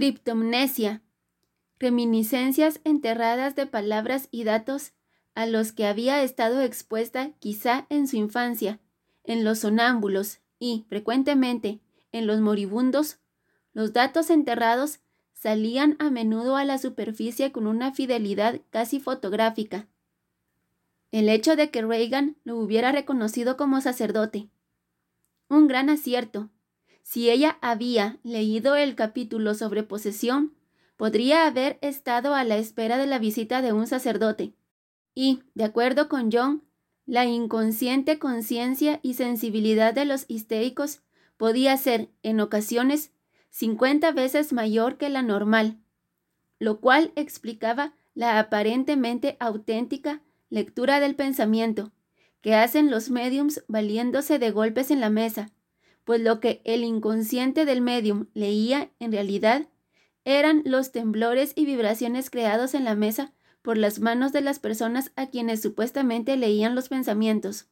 Criptomnesia. 0.00 1.02
Reminiscencias 1.78 2.80
enterradas 2.84 3.54
de 3.54 3.66
palabras 3.66 4.28
y 4.30 4.44
datos 4.44 4.92
a 5.34 5.44
los 5.44 5.72
que 5.72 5.84
había 5.84 6.22
estado 6.22 6.62
expuesta 6.62 7.32
quizá 7.38 7.84
en 7.90 8.08
su 8.08 8.16
infancia, 8.16 8.80
en 9.24 9.44
los 9.44 9.58
sonámbulos 9.58 10.38
y, 10.58 10.86
frecuentemente, 10.88 11.80
en 12.12 12.26
los 12.26 12.40
moribundos, 12.40 13.18
los 13.74 13.92
datos 13.92 14.30
enterrados 14.30 15.00
salían 15.34 15.96
a 15.98 16.08
menudo 16.08 16.56
a 16.56 16.64
la 16.64 16.78
superficie 16.78 17.52
con 17.52 17.66
una 17.66 17.92
fidelidad 17.92 18.62
casi 18.70 19.00
fotográfica. 19.00 19.86
El 21.12 21.28
hecho 21.28 21.56
de 21.56 21.70
que 21.70 21.82
Reagan 21.82 22.38
lo 22.44 22.56
hubiera 22.56 22.90
reconocido 22.90 23.58
como 23.58 23.82
sacerdote. 23.82 24.48
Un 25.50 25.68
gran 25.68 25.90
acierto, 25.90 26.48
si 27.02 27.30
ella 27.30 27.58
había 27.60 28.18
leído 28.22 28.76
el 28.76 28.94
capítulo 28.94 29.54
sobre 29.54 29.82
posesión, 29.82 30.54
podría 30.96 31.46
haber 31.46 31.78
estado 31.80 32.34
a 32.34 32.44
la 32.44 32.56
espera 32.56 32.98
de 32.98 33.06
la 33.06 33.18
visita 33.18 33.62
de 33.62 33.72
un 33.72 33.86
sacerdote. 33.86 34.54
Y, 35.14 35.42
de 35.54 35.64
acuerdo 35.64 36.08
con 36.08 36.30
John, 36.32 36.62
la 37.06 37.24
inconsciente 37.24 38.18
conciencia 38.18 39.00
y 39.02 39.14
sensibilidad 39.14 39.92
de 39.94 40.04
los 40.04 40.24
histéricos 40.28 41.02
podía 41.36 41.76
ser, 41.76 42.10
en 42.22 42.38
ocasiones, 42.40 43.12
cincuenta 43.50 44.12
veces 44.12 44.52
mayor 44.52 44.96
que 44.96 45.08
la 45.08 45.22
normal, 45.22 45.78
lo 46.58 46.80
cual 46.80 47.12
explicaba 47.16 47.94
la 48.14 48.38
aparentemente 48.38 49.36
auténtica 49.40 50.22
lectura 50.50 51.00
del 51.00 51.14
pensamiento 51.16 51.92
que 52.42 52.54
hacen 52.54 52.90
los 52.90 53.10
mediums 53.10 53.64
valiéndose 53.68 54.38
de 54.38 54.50
golpes 54.50 54.90
en 54.90 55.00
la 55.00 55.10
mesa, 55.10 55.50
pues 56.04 56.20
lo 56.20 56.40
que 56.40 56.60
el 56.64 56.84
inconsciente 56.84 57.64
del 57.64 57.80
medium 57.80 58.26
leía 58.34 58.90
en 58.98 59.12
realidad 59.12 59.68
eran 60.24 60.62
los 60.64 60.92
temblores 60.92 61.52
y 61.56 61.64
vibraciones 61.64 62.30
creados 62.30 62.74
en 62.74 62.84
la 62.84 62.94
mesa 62.94 63.32
por 63.62 63.76
las 63.76 64.00
manos 64.00 64.32
de 64.32 64.40
las 64.40 64.58
personas 64.58 65.12
a 65.16 65.28
quienes 65.28 65.62
supuestamente 65.62 66.36
leían 66.36 66.74
los 66.74 66.88
pensamientos. 66.88 67.66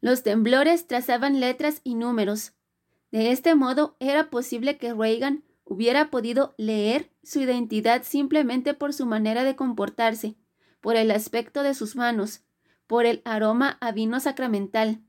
Los 0.00 0.22
temblores 0.22 0.86
trazaban 0.86 1.40
letras 1.40 1.80
y 1.82 1.94
números. 1.94 2.52
De 3.10 3.30
este 3.30 3.54
modo 3.54 3.96
era 4.00 4.28
posible 4.28 4.76
que 4.76 4.92
Reagan 4.92 5.44
hubiera 5.64 6.10
podido 6.10 6.54
leer 6.58 7.10
su 7.22 7.40
identidad 7.40 8.02
simplemente 8.02 8.74
por 8.74 8.92
su 8.92 9.06
manera 9.06 9.44
de 9.44 9.56
comportarse, 9.56 10.36
por 10.80 10.96
el 10.96 11.10
aspecto 11.10 11.62
de 11.62 11.74
sus 11.74 11.96
manos, 11.96 12.42
por 12.86 13.06
el 13.06 13.22
aroma 13.24 13.78
a 13.80 13.92
vino 13.92 14.20
sacramental. 14.20 15.00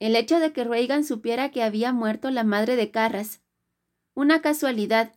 El 0.00 0.16
hecho 0.16 0.40
de 0.40 0.54
que 0.54 0.64
Reagan 0.64 1.04
supiera 1.04 1.50
que 1.50 1.62
había 1.62 1.92
muerto 1.92 2.30
la 2.30 2.42
madre 2.42 2.74
de 2.74 2.90
Carras. 2.90 3.42
Una 4.14 4.40
casualidad. 4.40 5.12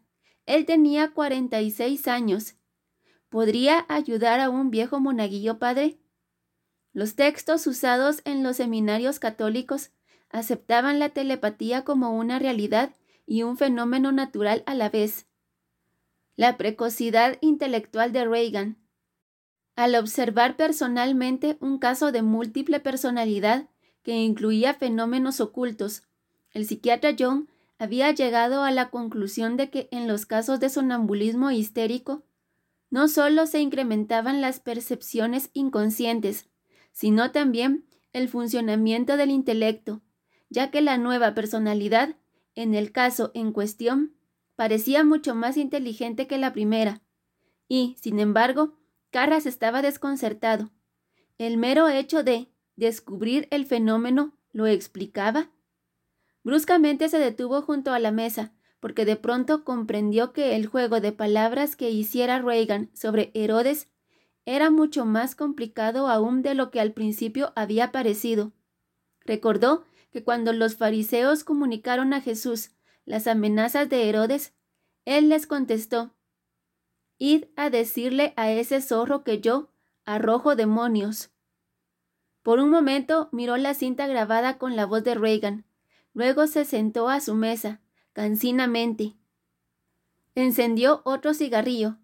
Él 0.46 0.66
tenía 0.66 1.12
46 1.12 2.08
años. 2.10 2.56
¿Podría 3.30 3.86
ayudar 3.88 4.42
a 4.42 4.50
un 4.50 4.72
viejo 4.72 5.00
monaguillo 5.00 5.58
padre? 5.58 5.98
Los 6.92 7.16
textos 7.16 7.66
usados 7.66 8.22
en 8.26 8.44
los 8.44 8.58
seminarios 8.58 9.20
católicos 9.20 9.92
aceptaban 10.30 11.00
la 11.00 11.10
telepatía 11.10 11.86
como 11.86 12.12
una 12.12 12.38
realidad 12.38 12.94
y 13.26 13.44
un 13.44 13.56
fenómeno 13.56 14.12
natural 14.12 14.64
a 14.66 14.76
la 14.76 14.90
vez. 14.90 15.28
La 16.36 16.58
precocidad 16.58 17.38
intelectual 17.40 18.12
de 18.12 18.26
Reagan. 18.26 18.78
Al 19.78 19.96
observar 19.96 20.58
personalmente 20.58 21.58
un 21.62 21.80
caso 21.80 22.12
de 22.12 22.22
múltiple 22.22 22.82
personalidad, 22.82 23.70
que 24.03 24.22
incluía 24.22 24.74
fenómenos 24.74 25.41
ocultos. 25.41 26.03
El 26.52 26.66
psiquiatra 26.66 27.16
John 27.18 27.50
había 27.80 28.12
llegado 28.12 28.64
a 28.64 28.72
la 28.72 28.90
conclusión 28.90 29.58
de 29.58 29.69
que 29.69 29.88
en 29.91 30.08
los 30.08 30.25
casos 30.25 30.59
de 30.59 30.69
sonambulismo 30.69 31.52
histérico, 31.52 32.24
no 32.90 33.08
solo 33.08 33.47
se 33.47 33.59
incrementaban 33.59 34.40
las 34.40 34.59
percepciones 34.59 35.50
inconscientes, 35.53 36.50
sino 36.91 37.31
también 37.31 37.88
el 38.12 38.30
funcionamiento 38.30 39.18
del 39.18 39.31
intelecto, 39.31 40.02
ya 40.50 40.70
que 40.70 40.81
la 40.81 41.00
nueva 41.00 41.34
personalidad, 41.34 42.16
en 42.53 42.75
el 42.75 42.91
caso 42.91 43.31
en 43.34 43.52
cuestión, 43.52 44.16
parecía 44.56 45.03
mucho 45.03 45.34
más 45.34 45.58
inteligente 45.58 46.28
que 46.28 46.38
la 46.38 46.53
primera, 46.53 47.02
y, 47.68 47.96
sin 48.00 48.20
embargo, 48.20 48.78
Carras 49.09 49.47
estaba 49.47 49.81
desconcertado. 49.81 50.72
El 51.40 51.58
mero 51.58 51.90
hecho 51.90 52.24
de 52.24 52.53
descubrir 52.75 53.47
el 53.51 53.66
fenómeno 53.66 54.38
lo 54.51 54.67
explicaba? 54.67 55.51
Bruscamente 56.44 57.09
se 57.09 57.19
detuvo 57.19 57.61
junto 57.61 57.94
a 57.94 58.00
la 58.00 58.11
mesa, 58.11 58.53
porque 58.79 59.06
de 59.06 59.16
pronto 59.16 59.63
comprendió 59.63 60.34
que 60.34 60.56
el 60.56 60.66
juego 60.66 61.00
de 61.00 61.11
palabras 61.11 61.75
que 61.75 61.89
hiciera 61.89 62.41
Reagan 62.41 62.89
sobre 62.94 63.31
Herodes 63.34 63.88
era 64.45 64.69
mucho 64.69 65.06
más 65.06 65.35
complicado 65.35 66.07
aún 66.09 66.41
de 66.41 66.53
lo 66.53 66.69
que 66.69 66.81
al 66.81 66.91
principio 66.91 67.53
había 67.56 67.91
parecido. 67.91 68.51
Recordó 69.22 69.85
que 70.11 70.23
cuando 70.23 70.53
los 70.53 70.75
fariseos 70.75 71.44
comunicaron 71.44 72.13
a 72.13 72.22
Jesús 72.22 72.72
las 73.05 73.28
amenazas 73.28 73.90
de 73.90 74.09
Herodes, 74.09 74.53
él 75.05 75.29
les 75.29 75.47
contestó 75.47 76.13
Id 77.17 77.45
a 77.55 77.69
decirle 77.69 78.34
a 78.35 78.51
ese 78.51 78.81
zorro 78.81 79.23
que 79.23 79.40
yo 79.40 79.69
arrojo 80.05 80.55
demonios. 80.55 81.33
Por 82.44 82.59
un 82.59 82.70
momento 82.70 83.30
miró 83.31 83.56
la 83.56 83.74
cinta 83.74 84.06
grabada 84.06 84.58
con 84.58 84.76
la 84.76 84.86
voz 84.86 85.04
de 85.04 85.16
Reagan. 85.16 85.66
Luego 86.14 86.46
se 86.46 86.66
sentó 86.66 87.08
a 87.09 87.22
su 87.22 87.34
mesa, 87.34 87.81
cansinamente. 88.12 89.16
Encendió 90.36 91.02
otro 91.06 91.34
cigarrillo. 91.34 91.98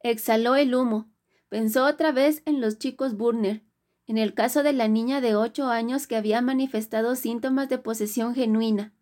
Exhaló 0.00 0.56
el 0.56 0.74
humo. 0.74 1.10
Pensó 1.48 1.86
otra 1.86 2.12
vez 2.12 2.42
en 2.44 2.60
los 2.60 2.78
chicos 2.78 3.16
Burner, 3.16 3.62
en 4.06 4.18
el 4.18 4.34
caso 4.34 4.62
de 4.62 4.74
la 4.74 4.88
niña 4.88 5.22
de 5.22 5.34
ocho 5.34 5.68
años 5.68 6.06
que 6.06 6.16
había 6.16 6.42
manifestado 6.42 7.14
síntomas 7.14 7.70
de 7.70 7.78
posesión 7.78 8.34
genuina. 8.34 8.92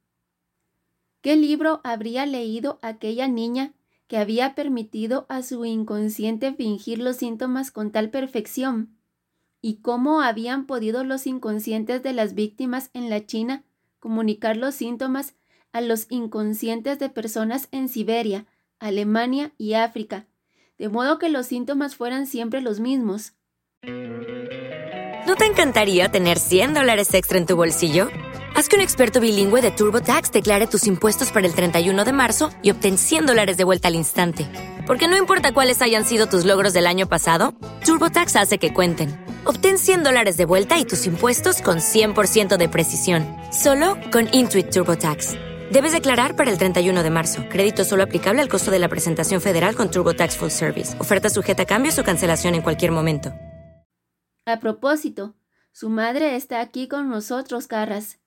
¿Qué 1.20 1.34
libro 1.34 1.80
habría 1.82 2.24
leído 2.26 2.78
aquella 2.82 3.26
niña 3.26 3.74
que 4.06 4.18
había 4.18 4.54
permitido 4.54 5.26
a 5.28 5.42
su 5.42 5.64
inconsciente 5.64 6.54
fingir 6.54 7.00
los 7.00 7.16
síntomas 7.16 7.72
con 7.72 7.90
tal 7.90 8.10
perfección? 8.10 8.95
Y 9.66 9.80
cómo 9.82 10.20
habían 10.20 10.64
podido 10.64 11.02
los 11.02 11.26
inconscientes 11.26 12.00
de 12.00 12.12
las 12.12 12.34
víctimas 12.34 12.88
en 12.94 13.10
la 13.10 13.26
China 13.26 13.64
comunicar 13.98 14.56
los 14.56 14.76
síntomas 14.76 15.34
a 15.72 15.80
los 15.80 16.06
inconscientes 16.08 17.00
de 17.00 17.08
personas 17.08 17.66
en 17.72 17.88
Siberia, 17.88 18.46
Alemania 18.78 19.50
y 19.58 19.74
África, 19.74 20.26
de 20.78 20.88
modo 20.88 21.18
que 21.18 21.30
los 21.30 21.48
síntomas 21.48 21.96
fueran 21.96 22.28
siempre 22.28 22.60
los 22.60 22.78
mismos. 22.78 23.32
¿No 23.82 25.34
te 25.36 25.46
encantaría 25.46 26.12
tener 26.12 26.38
100 26.38 26.72
dólares 26.72 27.12
extra 27.12 27.36
en 27.36 27.46
tu 27.46 27.56
bolsillo? 27.56 28.08
Haz 28.54 28.68
que 28.68 28.76
un 28.76 28.82
experto 28.82 29.18
bilingüe 29.18 29.62
de 29.62 29.72
TurboTax 29.72 30.30
declare 30.30 30.68
tus 30.68 30.86
impuestos 30.86 31.32
para 31.32 31.44
el 31.44 31.54
31 31.54 32.04
de 32.04 32.12
marzo 32.12 32.50
y 32.62 32.70
obtén 32.70 32.98
100 32.98 33.26
dólares 33.26 33.56
de 33.56 33.64
vuelta 33.64 33.88
al 33.88 33.96
instante. 33.96 34.46
Porque 34.86 35.08
no 35.08 35.16
importa 35.16 35.52
cuáles 35.52 35.82
hayan 35.82 36.04
sido 36.04 36.26
tus 36.26 36.44
logros 36.44 36.72
del 36.72 36.86
año 36.86 37.08
pasado, 37.08 37.54
TurboTax 37.84 38.36
hace 38.36 38.58
que 38.58 38.72
cuenten 38.72 39.26
Obtén 39.48 39.78
100 39.78 40.02
dólares 40.02 40.36
de 40.36 40.44
vuelta 40.44 40.76
y 40.76 40.84
tus 40.84 41.06
impuestos 41.06 41.62
con 41.62 41.78
100% 41.78 42.56
de 42.56 42.68
precisión, 42.68 43.24
solo 43.52 43.96
con 44.10 44.28
Intuit 44.32 44.70
TurboTax. 44.70 45.34
Debes 45.70 45.92
declarar 45.92 46.34
para 46.34 46.50
el 46.50 46.58
31 46.58 47.04
de 47.04 47.10
marzo. 47.10 47.44
Crédito 47.48 47.84
solo 47.84 48.02
aplicable 48.02 48.42
al 48.42 48.48
costo 48.48 48.72
de 48.72 48.80
la 48.80 48.88
presentación 48.88 49.40
federal 49.40 49.76
con 49.76 49.88
TurboTax 49.88 50.36
Full 50.36 50.50
Service. 50.50 51.00
Oferta 51.00 51.30
sujeta 51.30 51.62
a 51.62 51.66
cambios 51.66 51.96
o 52.00 52.02
cancelación 52.02 52.56
en 52.56 52.62
cualquier 52.62 52.90
momento. 52.90 53.32
A 54.46 54.58
propósito, 54.58 55.36
su 55.70 55.90
madre 55.90 56.34
está 56.34 56.60
aquí 56.60 56.88
con 56.88 57.08
nosotros, 57.08 57.68
Carras. 57.68 58.18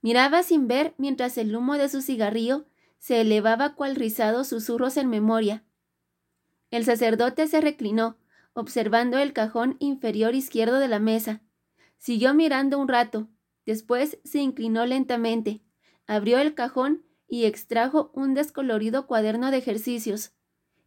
Miraba 0.00 0.44
sin 0.44 0.68
ver 0.68 0.94
mientras 0.96 1.38
el 1.38 1.56
humo 1.56 1.76
de 1.76 1.88
su 1.88 2.02
cigarrillo 2.02 2.66
se 3.04 3.20
elevaba 3.20 3.74
cual 3.74 3.96
rizados 3.96 4.48
susurros 4.48 4.96
en 4.96 5.10
memoria. 5.10 5.62
El 6.70 6.86
sacerdote 6.86 7.46
se 7.48 7.60
reclinó, 7.60 8.16
observando 8.54 9.18
el 9.18 9.34
cajón 9.34 9.76
inferior 9.78 10.34
izquierdo 10.34 10.78
de 10.78 10.88
la 10.88 11.00
mesa. 11.00 11.42
Siguió 11.98 12.32
mirando 12.32 12.78
un 12.78 12.88
rato, 12.88 13.28
después 13.66 14.18
se 14.24 14.38
inclinó 14.38 14.86
lentamente, 14.86 15.60
abrió 16.06 16.38
el 16.38 16.54
cajón 16.54 17.04
y 17.28 17.44
extrajo 17.44 18.10
un 18.14 18.32
descolorido 18.32 19.06
cuaderno 19.06 19.50
de 19.50 19.58
ejercicios. 19.58 20.32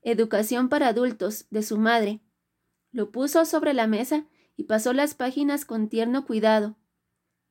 Educación 0.01 0.69
para 0.69 0.87
adultos, 0.87 1.45
de 1.51 1.61
su 1.61 1.77
madre. 1.77 2.21
Lo 2.91 3.11
puso 3.11 3.45
sobre 3.45 3.75
la 3.75 3.85
mesa 3.85 4.25
y 4.55 4.63
pasó 4.63 4.91
las 4.91 5.13
páginas 5.13 5.65
con 5.65 5.87
tierno 5.87 6.25
cuidado. 6.25 6.77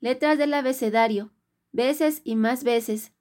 Letras 0.00 0.38
del 0.38 0.54
abecedario, 0.54 1.30
veces 1.70 2.20
y 2.24 2.34
más 2.34 2.64
veces. 2.64 3.12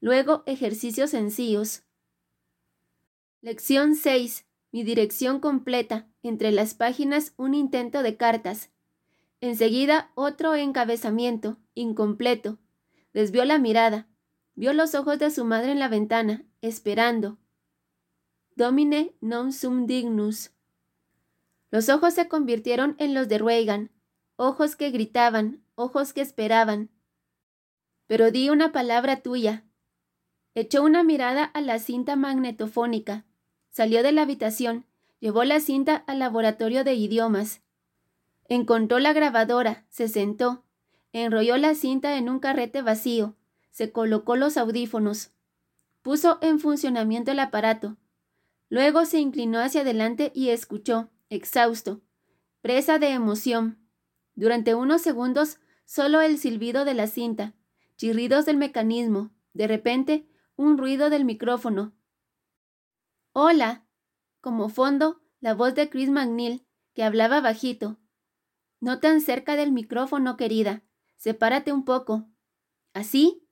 Luego 0.00 0.42
ejercicios 0.46 1.10
sencillos. 1.10 1.82
Lección 3.42 3.94
6. 3.94 4.46
Mi 4.72 4.82
dirección 4.82 5.40
completa. 5.40 6.08
Entre 6.22 6.52
las 6.52 6.74
páginas 6.74 7.34
un 7.36 7.54
intento 7.54 8.02
de 8.02 8.16
cartas. 8.16 8.70
Enseguida 9.40 10.10
otro 10.14 10.54
encabezamiento, 10.54 11.58
incompleto. 11.74 12.58
Desvió 13.12 13.44
la 13.44 13.58
mirada. 13.58 14.08
Vio 14.54 14.72
los 14.72 14.94
ojos 14.94 15.18
de 15.18 15.30
su 15.30 15.44
madre 15.44 15.72
en 15.72 15.78
la 15.78 15.88
ventana, 15.88 16.44
esperando. 16.60 17.38
Domine 18.56 19.14
non 19.20 19.52
sum 19.52 19.86
dignus. 19.86 20.50
Los 21.70 21.88
ojos 21.88 22.14
se 22.14 22.28
convirtieron 22.28 22.96
en 22.98 23.14
los 23.14 23.28
de 23.28 23.38
Reagan, 23.38 23.90
ojos 24.36 24.76
que 24.76 24.90
gritaban, 24.90 25.64
ojos 25.76 26.12
que 26.12 26.20
esperaban. 26.20 26.90
Pero 28.06 28.30
di 28.30 28.50
una 28.50 28.72
palabra 28.72 29.22
tuya. 29.22 29.64
Echó 30.54 30.82
una 30.82 31.04
mirada 31.04 31.44
a 31.44 31.60
la 31.60 31.78
cinta 31.78 32.16
magnetofónica. 32.16 33.24
Salió 33.70 34.02
de 34.02 34.10
la 34.10 34.22
habitación, 34.22 34.84
llevó 35.20 35.44
la 35.44 35.60
cinta 35.60 35.96
al 36.06 36.18
laboratorio 36.18 36.82
de 36.82 36.94
idiomas. 36.94 37.62
Encontró 38.48 38.98
la 38.98 39.12
grabadora, 39.12 39.86
se 39.90 40.08
sentó, 40.08 40.64
enrolló 41.12 41.56
la 41.56 41.74
cinta 41.74 42.16
en 42.16 42.28
un 42.28 42.40
carrete 42.40 42.82
vacío, 42.82 43.36
se 43.70 43.92
colocó 43.92 44.34
los 44.34 44.56
audífonos, 44.56 45.30
puso 46.02 46.38
en 46.42 46.58
funcionamiento 46.58 47.30
el 47.30 47.38
aparato. 47.38 47.96
Luego 48.68 49.04
se 49.04 49.20
inclinó 49.20 49.60
hacia 49.60 49.82
adelante 49.82 50.32
y 50.34 50.48
escuchó, 50.48 51.10
exhausto, 51.28 52.00
presa 52.60 52.98
de 52.98 53.10
emoción. 53.10 53.78
Durante 54.34 54.74
unos 54.74 55.02
segundos 55.02 55.58
solo 55.84 56.20
el 56.20 56.38
silbido 56.38 56.84
de 56.84 56.94
la 56.94 57.06
cinta, 57.06 57.54
chirridos 57.96 58.46
del 58.46 58.56
mecanismo, 58.56 59.30
de 59.52 59.68
repente 59.68 60.26
un 60.60 60.76
ruido 60.76 61.08
del 61.08 61.24
micrófono. 61.24 61.94
Hola. 63.32 63.86
Como 64.42 64.68
fondo, 64.68 65.22
la 65.40 65.54
voz 65.54 65.74
de 65.74 65.88
Chris 65.88 66.10
McNeil, 66.10 66.66
que 66.92 67.02
hablaba 67.02 67.40
bajito. 67.40 67.98
No 68.78 69.00
tan 69.00 69.22
cerca 69.22 69.56
del 69.56 69.72
micrófono, 69.72 70.36
querida. 70.36 70.82
Sepárate 71.16 71.72
un 71.72 71.86
poco. 71.86 72.28
¿Así? 72.92 73.48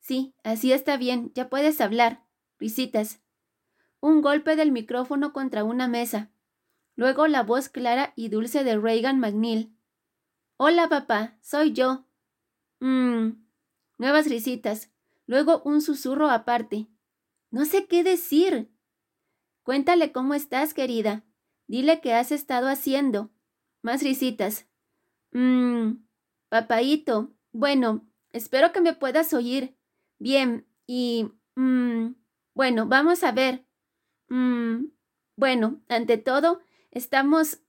Sí, 0.00 0.34
así 0.42 0.72
está 0.72 0.96
bien, 0.96 1.30
ya 1.34 1.48
puedes 1.48 1.80
hablar. 1.80 2.26
Risitas. 2.58 3.22
Un 4.00 4.20
golpe 4.20 4.56
del 4.56 4.72
micrófono 4.72 5.32
contra 5.32 5.62
una 5.62 5.86
mesa. 5.86 6.32
Luego 6.96 7.28
la 7.28 7.44
voz 7.44 7.68
clara 7.68 8.12
y 8.16 8.28
dulce 8.28 8.64
de 8.64 8.76
Reagan 8.76 9.20
McNeil. 9.20 9.76
Hola, 10.56 10.88
papá, 10.88 11.38
soy 11.42 11.74
yo. 11.74 12.06
Mmm. 12.80 13.34
Nuevas 13.98 14.28
risitas. 14.28 14.89
Luego 15.30 15.62
un 15.64 15.80
susurro 15.80 16.28
aparte. 16.28 16.88
No 17.52 17.64
sé 17.64 17.86
qué 17.86 18.02
decir. 18.02 18.68
Cuéntale 19.62 20.10
cómo 20.10 20.34
estás, 20.34 20.74
querida. 20.74 21.24
Dile 21.68 22.00
qué 22.00 22.14
has 22.14 22.32
estado 22.32 22.66
haciendo. 22.66 23.30
Más 23.80 24.02
risitas. 24.02 24.66
Mmm. 25.30 26.02
Papaíto. 26.48 27.32
Bueno, 27.52 28.10
espero 28.32 28.72
que 28.72 28.80
me 28.80 28.92
puedas 28.92 29.32
oír. 29.32 29.78
Bien, 30.18 30.66
y... 30.88 31.30
Mmm. 31.54 32.16
Bueno, 32.54 32.86
vamos 32.86 33.22
a 33.22 33.30
ver. 33.30 33.64
Mmm. 34.30 34.86
Bueno, 35.36 35.80
ante 35.86 36.18
todo, 36.18 36.60
estamos... 36.90 37.60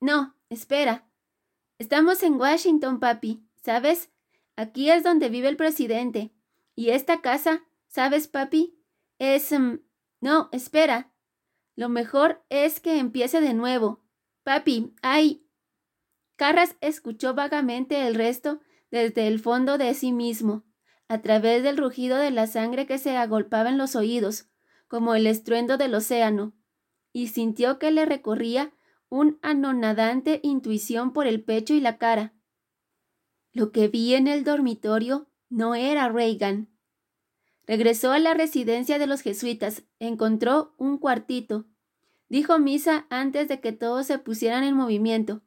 No, 0.00 0.36
espera. 0.50 1.10
Estamos 1.78 2.22
en 2.22 2.34
Washington, 2.34 3.00
papi, 3.00 3.42
¿sabes? 3.56 4.12
Aquí 4.54 4.88
es 4.88 5.02
donde 5.02 5.30
vive 5.30 5.48
el 5.48 5.56
presidente. 5.56 6.32
Y 6.78 6.90
esta 6.90 7.20
casa, 7.22 7.64
¿sabes, 7.88 8.28
papi? 8.28 8.80
Es... 9.18 9.50
Mm, 9.50 9.80
no, 10.20 10.48
espera. 10.52 11.12
Lo 11.74 11.88
mejor 11.88 12.44
es 12.50 12.78
que 12.78 13.00
empiece 13.00 13.40
de 13.40 13.52
nuevo. 13.52 14.04
Papi, 14.44 14.94
ay. 15.02 15.44
Carras 16.36 16.76
escuchó 16.80 17.34
vagamente 17.34 18.06
el 18.06 18.14
resto 18.14 18.60
desde 18.92 19.26
el 19.26 19.40
fondo 19.40 19.76
de 19.76 19.92
sí 19.92 20.12
mismo, 20.12 20.66
a 21.08 21.20
través 21.20 21.64
del 21.64 21.78
rugido 21.78 22.16
de 22.16 22.30
la 22.30 22.46
sangre 22.46 22.86
que 22.86 22.98
se 22.98 23.16
agolpaba 23.16 23.70
en 23.70 23.76
los 23.76 23.96
oídos, 23.96 24.48
como 24.86 25.16
el 25.16 25.26
estruendo 25.26 25.78
del 25.78 25.96
océano, 25.96 26.54
y 27.12 27.26
sintió 27.26 27.80
que 27.80 27.90
le 27.90 28.06
recorría 28.06 28.72
un 29.08 29.40
anonadante 29.42 30.38
intuición 30.44 31.12
por 31.12 31.26
el 31.26 31.42
pecho 31.42 31.74
y 31.74 31.80
la 31.80 31.98
cara. 31.98 32.34
Lo 33.50 33.72
que 33.72 33.88
vi 33.88 34.14
en 34.14 34.28
el 34.28 34.44
dormitorio 34.44 35.27
no 35.48 35.74
era 35.74 36.08
Reagan. 36.08 36.68
Regresó 37.66 38.12
a 38.12 38.18
la 38.18 38.34
residencia 38.34 38.98
de 38.98 39.06
los 39.06 39.20
jesuitas, 39.20 39.82
encontró 39.98 40.74
un 40.78 40.98
cuartito. 40.98 41.66
Dijo 42.28 42.58
misa 42.58 43.06
antes 43.10 43.48
de 43.48 43.60
que 43.60 43.72
todos 43.72 44.06
se 44.06 44.18
pusieran 44.18 44.64
en 44.64 44.74
movimiento. 44.74 45.42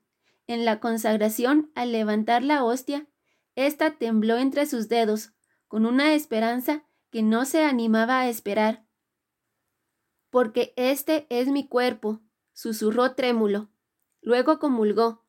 En 0.48 0.66
la 0.66 0.80
consagración, 0.80 1.72
al 1.76 1.92
levantar 1.92 2.44
la 2.44 2.64
hostia, 2.64 3.08
ésta 3.56 3.98
tembló 3.98 4.38
entre 4.38 4.66
sus 4.66 4.88
dedos, 4.88 5.34
con 5.68 5.86
una 5.86 6.14
esperanza 6.14 6.86
que 7.10 7.24
no 7.24 7.46
se 7.46 7.64
animaba 7.64 8.20
a 8.20 8.30
esperar. 8.30 8.86
Porque 10.30 10.74
este 10.78 11.28
es 11.30 11.48
mi 11.48 11.68
cuerpo, 11.68 12.22
susurró 12.54 13.16
trémulo. 13.16 13.70
Luego 14.22 14.60
comulgó. 14.60 15.26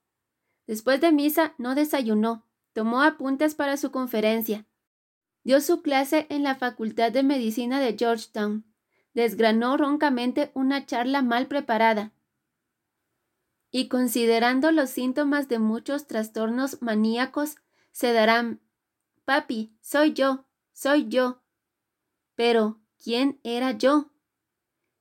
Después 0.66 1.00
de 1.00 1.12
misa 1.12 1.54
no 1.58 1.74
desayunó, 1.74 2.46
tomó 2.72 3.02
apuntes 3.02 3.54
para 3.54 3.76
su 3.76 3.90
conferencia. 3.90 4.66
Dio 5.44 5.60
su 5.60 5.82
clase 5.82 6.26
en 6.30 6.42
la 6.42 6.54
Facultad 6.54 7.12
de 7.12 7.22
Medicina 7.22 7.80
de 7.80 7.96
Georgetown. 7.98 8.64
Desgranó 9.14 9.76
roncamente 9.76 10.50
una 10.54 10.86
charla 10.86 11.22
mal 11.22 11.46
preparada. 11.46 12.12
Y 13.70 13.88
considerando 13.88 14.70
los 14.70 14.90
síntomas 14.90 15.48
de 15.48 15.58
muchos 15.58 16.06
trastornos 16.06 16.80
maníacos, 16.82 17.56
se 17.90 18.12
darán 18.12 18.60
Papi, 19.24 19.76
soy 19.80 20.12
yo, 20.14 20.46
soy 20.72 21.08
yo. 21.08 21.42
Pero, 22.34 22.80
¿quién 23.02 23.40
era 23.44 23.72
yo? 23.72 24.10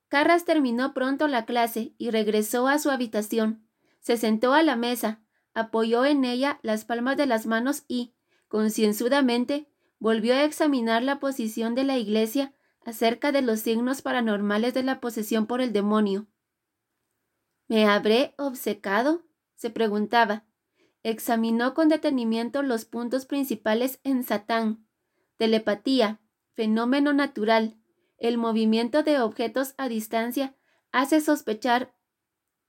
Carras 0.08 0.46
terminó 0.46 0.94
pronto 0.94 1.28
la 1.28 1.46
clase 1.46 1.96
y 1.98 2.12
regresó 2.12 2.68
a 2.68 2.80
su 2.80 2.90
habitación. 2.92 3.66
Se 4.00 4.18
sentó 4.18 4.54
a 4.54 4.62
la 4.62 4.76
mesa, 4.76 5.21
apoyó 5.54 6.06
en 6.06 6.26
ella 6.26 6.60
las 6.64 6.86
palmas 6.86 7.18
de 7.18 7.26
las 7.26 7.46
manos 7.46 7.84
y, 7.88 8.14
concienzudamente, 8.48 9.68
volvió 10.00 10.34
a 10.34 10.44
examinar 10.44 11.04
la 11.04 11.20
posición 11.20 11.76
de 11.76 11.84
la 11.84 11.98
iglesia 11.98 12.54
acerca 12.84 13.32
de 13.32 13.42
los 13.42 13.60
signos 13.60 14.02
paranormales 14.02 14.74
de 14.74 14.84
la 14.84 15.00
posesión 15.00 15.46
por 15.46 15.62
el 15.62 15.74
demonio. 15.74 16.28
¿Me 17.68 17.86
habré 17.86 18.34
obcecado? 18.38 19.24
se 19.56 19.70
preguntaba. 19.70 20.46
Examinó 21.04 21.74
con 21.74 21.88
detenimiento 21.88 22.64
los 22.64 22.86
puntos 22.86 23.26
principales 23.26 24.00
en 24.04 24.24
Satán, 24.24 24.88
telepatía, 25.38 26.20
fenómeno 26.54 27.14
natural, 27.14 27.78
el 28.18 28.38
movimiento 28.38 29.04
de 29.04 29.20
objetos 29.20 29.74
a 29.78 29.88
distancia 29.88 30.56
hace 30.92 31.22
sospechar 31.22 31.96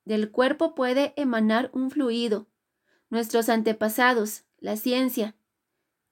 del 0.04 0.30
cuerpo 0.30 0.74
puede 0.74 1.12
emanar 1.16 1.70
un 1.74 1.90
fluido, 1.90 2.48
nuestros 3.12 3.50
antepasados, 3.50 4.45
la 4.59 4.76
ciencia. 4.76 5.37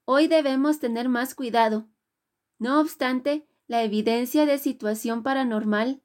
Hoy 0.05 0.27
debemos 0.27 0.79
tener 0.79 1.09
más 1.09 1.33
cuidado. 1.33 1.87
No 2.59 2.79
obstante, 2.79 3.47
la 3.65 3.81
evidencia 3.81 4.45
de 4.45 4.59
situación 4.59 5.23
paranormal 5.23 6.03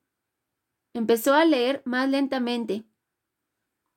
empezó 0.95 1.35
a 1.35 1.45
leer 1.45 1.83
más 1.85 2.09
lentamente. 2.09 2.87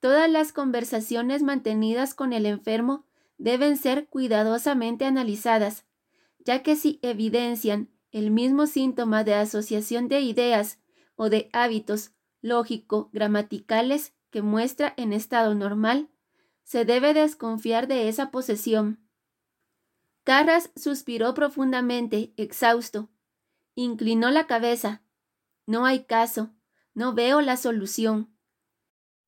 Todas 0.01 0.29
las 0.29 0.51
conversaciones 0.51 1.41
mantenidas 1.41 2.13
con 2.13 2.34
el 2.34 2.46
enfermo 2.46 3.06
deben 3.38 3.77
ser 3.77 4.10
cuidadosamente 4.10 5.06
analizadas. 5.06 5.86
ya 6.39 6.63
que 6.63 6.75
si 6.75 7.00
evidencian 7.01 7.89
el 8.12 8.29
mismo 8.29 8.68
síntoma 8.68 9.24
de 9.24 9.36
asociación 9.36 10.10
de 10.10 10.20
ideas 10.20 10.79
o 11.15 11.29
de 11.29 11.50
hábitos 11.53 12.12
lógico-gramaticales 12.41 14.13
que 14.32 14.41
muestra 14.41 14.94
en 14.98 15.13
estado 15.13 15.56
normal, 15.56 16.10
se 16.69 16.85
debe 16.85 17.15
desconfiar 17.15 17.88
de 17.88 18.09
esa 18.09 18.29
posesión. 18.29 18.99
Carras 20.23 20.69
suspiró 20.75 21.33
profundamente, 21.33 22.31
exhausto. 22.38 23.09
Inclinó 23.73 24.29
la 24.29 24.45
cabeza. 24.45 25.01
No 25.65 25.88
hay 25.88 26.03
caso. 26.03 26.51
No 26.93 27.15
veo 27.15 27.41
la 27.41 27.57
solución. 27.57 28.38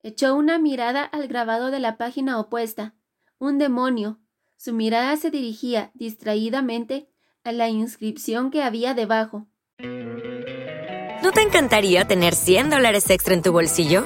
Echó 0.04 0.36
una 0.36 0.60
mirada 0.60 1.04
al 1.04 1.28
grabado 1.28 1.72
de 1.72 1.80
la 1.80 1.98
página 1.98 2.40
opuesta. 2.40 2.94
Un 3.40 3.58
demonio. 3.58 4.20
Su 4.56 4.74
mirada 4.74 5.18
se 5.18 5.32
dirigía 5.32 5.90
distraídamente 5.96 7.10
a 7.44 7.54
la 7.54 7.70
inscripción 7.70 8.52
que 8.52 8.62
había 8.62 8.94
debajo. 8.94 9.48
¿No 9.80 11.32
te 11.32 11.42
encantaría 11.42 12.06
tener 12.06 12.36
100 12.36 12.70
dólares 12.70 13.10
extra 13.10 13.34
en 13.34 13.42
tu 13.42 13.52
bolsillo? 13.52 14.06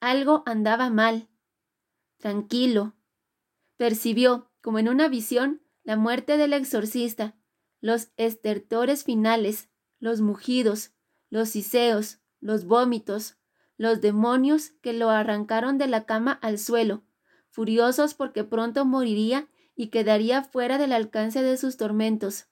Algo 0.00 0.42
andaba 0.46 0.90
mal. 0.90 1.28
Tranquilo. 2.18 2.94
Percibió, 3.76 4.50
como 4.60 4.78
en 4.78 4.88
una 4.88 5.08
visión, 5.08 5.62
la 5.82 5.96
muerte 5.96 6.36
del 6.36 6.52
exorcista, 6.52 7.36
los 7.80 8.08
estertores 8.16 9.04
finales, 9.04 9.68
los 9.98 10.20
mugidos, 10.20 10.92
los 11.30 11.48
siseos, 11.48 12.20
los 12.40 12.64
vómitos, 12.64 13.36
los 13.76 14.00
demonios 14.00 14.70
que 14.82 14.92
lo 14.92 15.10
arrancaron 15.10 15.78
de 15.78 15.86
la 15.86 16.04
cama 16.04 16.32
al 16.32 16.58
suelo, 16.58 17.04
furiosos 17.50 18.14
porque 18.14 18.44
pronto 18.44 18.84
moriría 18.84 19.48
y 19.74 19.88
quedaría 19.88 20.42
fuera 20.42 20.78
del 20.78 20.92
alcance 20.92 21.42
de 21.42 21.56
sus 21.56 21.76
tormentos. 21.76 22.46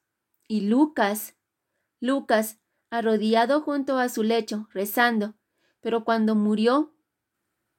Y 0.49 0.63
Lucas. 0.63 1.37
Lucas, 2.01 2.59
arrodillado 2.91 3.61
junto 3.61 3.99
a 3.99 4.09
su 4.09 4.23
lecho, 4.23 4.69
rezando, 4.73 5.35
pero 5.81 6.05
cuando 6.05 6.35
murió 6.35 6.96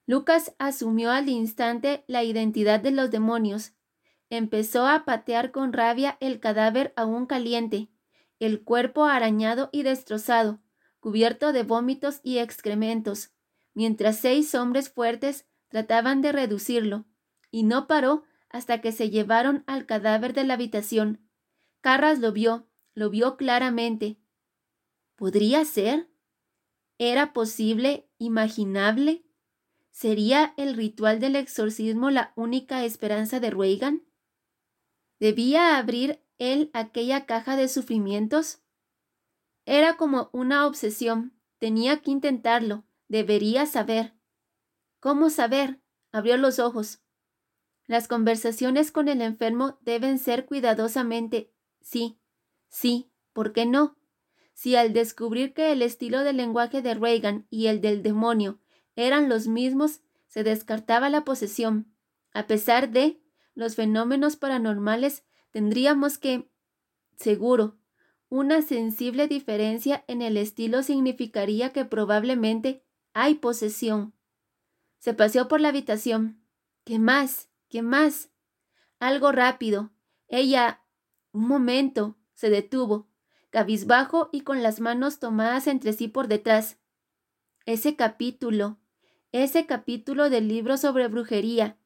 Lucas 0.07 0.55
asumió 0.57 1.11
al 1.11 1.27
instante 1.27 2.05
la 2.07 2.23
identidad 2.23 2.79
de 2.79 2.91
los 2.91 3.11
demonios. 3.11 3.73
Empezó 4.29 4.87
a 4.87 5.03
patear 5.03 5.51
con 5.51 5.73
rabia 5.73 6.17
el 6.21 6.39
cadáver 6.39 6.93
aún 6.95 7.25
caliente, 7.25 7.89
el 8.39 8.63
cuerpo 8.63 9.03
arañado 9.03 9.69
y 9.73 9.83
destrozado, 9.83 10.61
cubierto 11.01 11.51
de 11.51 11.63
vómitos 11.63 12.21
y 12.23 12.37
excrementos, 12.37 13.31
mientras 13.73 14.17
seis 14.17 14.55
hombres 14.55 14.89
fuertes 14.89 15.45
trataban 15.67 16.21
de 16.21 16.31
reducirlo, 16.31 17.05
y 17.51 17.63
no 17.63 17.85
paró 17.85 18.23
hasta 18.49 18.79
que 18.79 18.93
se 18.93 19.09
llevaron 19.09 19.65
al 19.67 19.85
cadáver 19.85 20.33
de 20.33 20.45
la 20.45 20.53
habitación. 20.53 21.19
Carras 21.81 22.19
lo 22.19 22.31
vio, 22.31 22.69
lo 22.93 23.09
vio 23.09 23.35
claramente. 23.35 24.17
¿Podría 25.17 25.65
ser? 25.65 26.09
¿Era 26.97 27.33
posible, 27.33 28.09
imaginable? 28.17 29.26
¿Sería 29.99 30.53
el 30.57 30.75
ritual 30.75 31.19
del 31.19 31.35
exorcismo 31.35 32.11
la 32.11 32.31
única 32.35 32.85
esperanza 32.85 33.39
de 33.39 33.49
Reagan? 33.49 34.03
¿Debía 35.19 35.75
abrir 35.75 36.23
él 36.37 36.69
aquella 36.73 37.25
caja 37.25 37.55
de 37.55 37.67
sufrimientos? 37.67 38.61
Era 39.65 39.97
como 39.97 40.29
una 40.33 40.67
obsesión. 40.67 41.33
Tenía 41.57 42.03
que 42.03 42.11
intentarlo. 42.11 42.85
Debería 43.07 43.65
saber. 43.65 44.13
¿Cómo 44.99 45.31
saber? 45.31 45.81
Abrió 46.11 46.37
los 46.37 46.59
ojos. 46.59 47.01
Las 47.87 48.07
conversaciones 48.07 48.91
con 48.91 49.07
el 49.07 49.19
enfermo 49.19 49.79
deben 49.81 50.19
ser 50.19 50.45
cuidadosamente. 50.45 51.51
Sí, 51.81 52.19
sí, 52.69 53.09
¿por 53.33 53.51
qué 53.51 53.65
no? 53.65 53.97
Si 54.53 54.75
al 54.75 54.93
descubrir 54.93 55.55
que 55.55 55.71
el 55.71 55.81
estilo 55.81 56.23
de 56.23 56.33
lenguaje 56.33 56.83
de 56.83 56.93
Reagan 56.93 57.47
y 57.49 57.65
el 57.65 57.81
del 57.81 58.03
demonio 58.03 58.59
eran 58.97 59.29
los 59.29 59.47
mismos, 59.47 60.01
se 60.27 60.43
descartaba 60.43 61.09
la 61.09 61.23
posesión. 61.23 61.93
A 62.33 62.47
pesar 62.47 62.89
de 62.89 63.21
los 63.53 63.75
fenómenos 63.75 64.35
paranormales, 64.35 65.23
tendríamos 65.51 66.17
que, 66.17 66.49
seguro, 67.15 67.77
una 68.27 68.61
sensible 68.61 69.27
diferencia 69.27 70.03
en 70.07 70.21
el 70.21 70.35
estilo 70.35 70.83
significaría 70.83 71.71
que 71.71 71.85
probablemente 71.85 72.83
hay 73.13 73.35
posesión. 73.35 74.13
Se 74.97 75.13
paseó 75.13 75.47
por 75.47 75.61
la 75.61 75.69
habitación. 75.69 76.41
¿Qué 76.83 76.99
más? 76.99 77.49
¿Qué 77.69 77.81
más? 77.81 78.31
Algo 78.99 79.31
rápido. 79.31 79.91
Ella. 80.27 80.81
Un 81.31 81.47
momento. 81.47 82.15
se 82.33 82.51
detuvo, 82.51 83.09
cabizbajo 83.49 84.29
y 84.31 84.41
con 84.41 84.61
las 84.61 84.79
manos 84.79 85.17
tomadas 85.19 85.65
entre 85.67 85.93
sí 85.93 86.07
por 86.07 86.27
detrás. 86.27 86.77
Ese 87.65 87.95
capítulo 87.95 88.77
ese 89.43 89.65
capítulo 89.65 90.29
del 90.29 90.47
libro 90.47 90.77
sobre 90.77 91.07
brujería. 91.07 91.77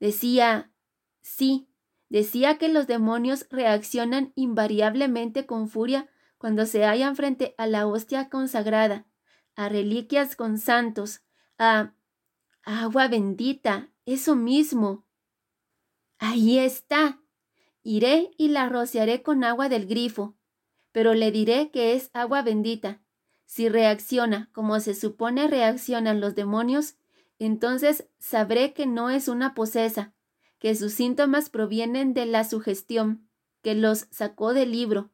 Decía, 0.00 0.72
sí, 1.20 1.68
decía 2.08 2.58
que 2.58 2.68
los 2.68 2.86
demonios 2.86 3.46
reaccionan 3.50 4.32
invariablemente 4.34 5.46
con 5.46 5.68
furia 5.68 6.08
cuando 6.38 6.66
se 6.66 6.84
hallan 6.84 7.14
frente 7.14 7.54
a 7.58 7.66
la 7.66 7.86
hostia 7.86 8.28
consagrada, 8.28 9.06
a 9.54 9.68
reliquias 9.68 10.34
con 10.34 10.58
santos, 10.58 11.22
a 11.58 11.94
agua 12.64 13.08
bendita, 13.08 13.90
eso 14.06 14.34
mismo. 14.34 15.06
Ahí 16.18 16.58
está. 16.58 17.20
Iré 17.84 18.30
y 18.36 18.48
la 18.48 18.68
rociaré 18.68 19.22
con 19.22 19.44
agua 19.44 19.68
del 19.68 19.86
grifo, 19.86 20.36
pero 20.92 21.14
le 21.14 21.30
diré 21.32 21.70
que 21.70 21.94
es 21.94 22.10
agua 22.12 22.42
bendita, 22.42 23.02
si 23.46 23.68
reacciona 23.68 24.48
como 24.52 24.80
se 24.80 24.94
supone 24.94 25.48
reaccionan 25.48 26.20
los 26.20 26.34
demonios, 26.34 26.96
entonces 27.38 28.08
sabré 28.18 28.72
que 28.72 28.86
no 28.86 29.10
es 29.10 29.28
una 29.28 29.54
posesa, 29.54 30.14
que 30.58 30.74
sus 30.74 30.92
síntomas 30.92 31.50
provienen 31.50 32.14
de 32.14 32.26
la 32.26 32.44
sugestión, 32.44 33.28
que 33.62 33.74
los 33.74 34.06
sacó 34.10 34.54
del 34.54 34.72
libro. 34.72 35.10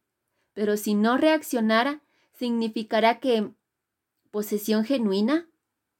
Pero 0.52 0.76
si 0.76 0.94
no 0.94 1.16
reaccionara, 1.16 2.02
significará 2.34 3.18
que... 3.20 3.52
¿Posesión 4.30 4.84
genuina? 4.84 5.48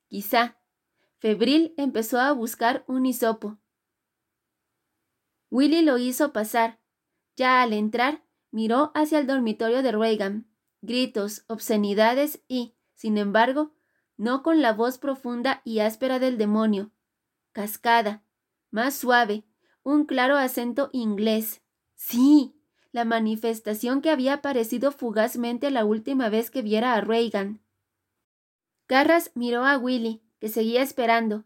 Quizá. 0.08 0.58
Febril 1.18 1.75
empezó 1.76 2.20
a 2.20 2.32
buscar 2.32 2.85
un 2.87 3.06
hisopo. 3.06 3.58
Willy 5.50 5.82
lo 5.82 5.99
hizo 5.99 6.32
pasar. 6.32 6.78
Ya 7.37 7.62
al 7.62 7.73
entrar, 7.73 8.23
miró 8.50 8.92
hacia 8.94 9.18
el 9.18 9.26
dormitorio 9.26 9.82
de 9.82 9.92
Reagan 9.92 10.48
gritos, 10.80 11.44
obscenidades 11.49 12.42
y, 12.49 12.75
sin 12.94 13.18
embargo, 13.18 13.73
no 14.16 14.42
con 14.42 14.62
la 14.62 14.73
voz 14.73 14.99
profunda 14.99 15.62
y 15.64 15.78
áspera 15.80 16.18
del 16.18 16.38
demonio. 16.38 16.90
Cascada, 17.52 18.23
más 18.70 18.94
suave, 18.94 19.44
un 19.82 20.04
claro 20.04 20.37
acento 20.37 20.90
inglés. 20.92 21.62
Sí, 21.94 22.54
la 22.92 23.04
manifestación 23.04 24.02
que 24.02 24.11
había 24.11 24.35
aparecido 24.35 24.92
fugazmente 24.92 25.70
la 25.70 25.85
última 25.85 26.28
vez 26.28 26.50
que 26.50 26.62
viera 26.62 26.94
a 26.94 27.00
Reagan. 27.00 27.61
Carras 28.87 29.30
miró 29.35 29.64
a 29.64 29.78
Willy, 29.78 30.23
que 30.40 30.49
seguía 30.49 30.82
esperando. 30.82 31.44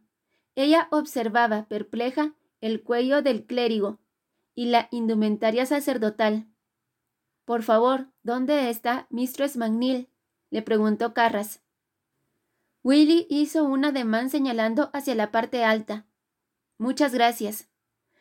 Ella 0.54 0.88
observaba, 0.90 1.66
perpleja, 1.68 2.34
el 2.60 2.82
cuello 2.82 3.22
del 3.22 3.44
clérigo 3.44 3.98
y 4.54 4.66
la 4.66 4.88
indumentaria 4.90 5.66
sacerdotal. 5.66 6.46
Por 7.52 7.64
favor, 7.64 8.06
¿dónde 8.22 8.70
está 8.70 9.06
Mistress 9.10 9.58
McNeil? 9.58 10.08
le 10.48 10.62
preguntó 10.62 11.12
Carras. 11.12 11.60
Willy 12.82 13.26
hizo 13.28 13.64
un 13.64 13.84
ademán 13.84 14.30
señalando 14.30 14.88
hacia 14.94 15.14
la 15.14 15.30
parte 15.30 15.62
alta. 15.62 16.06
Muchas 16.78 17.12
gracias. 17.12 17.68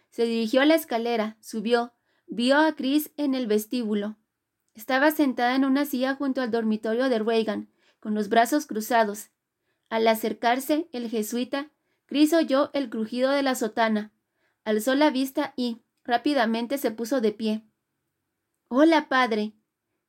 Se 0.10 0.26
dirigió 0.26 0.60
a 0.60 0.66
la 0.66 0.76
escalera, 0.76 1.38
subió, 1.40 1.94
vio 2.28 2.58
a 2.58 2.76
Chris 2.76 3.12
en 3.16 3.34
el 3.34 3.48
vestíbulo. 3.48 4.18
Estaba 4.74 5.12
sentada 5.12 5.56
en 5.56 5.64
una 5.64 5.86
silla 5.86 6.16
junto 6.16 6.42
al 6.42 6.52
dormitorio 6.52 7.08
de 7.08 7.20
Reagan, 7.20 7.70
con 8.02 8.14
los 8.14 8.28
brazos 8.28 8.66
cruzados. 8.66 9.30
Al 9.88 10.10
acercarse 10.10 10.90
el 10.92 11.10
jesuita, 11.10 11.72
Chris 12.06 12.34
oyó 12.34 12.70
el 12.74 12.90
crujido 12.90 13.32
de 13.32 13.44
la 13.44 13.56
sotana, 13.56 14.12
alzó 14.66 14.94
la 14.94 15.10
vista 15.10 15.54
y 15.56 15.84
rápidamente 16.04 16.78
se 16.78 16.92
puso 16.92 17.22
de 17.22 17.32
pie. 17.32 17.64
Hola, 18.74 19.10
padre. 19.10 19.52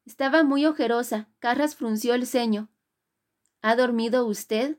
Estaba 0.06 0.44
muy 0.44 0.66
ojerosa. 0.66 1.28
Carras 1.40 1.74
frunció 1.74 2.14
el 2.14 2.28
ceño. 2.28 2.68
¿Ha 3.60 3.74
dormido 3.74 4.24
usted? 4.24 4.78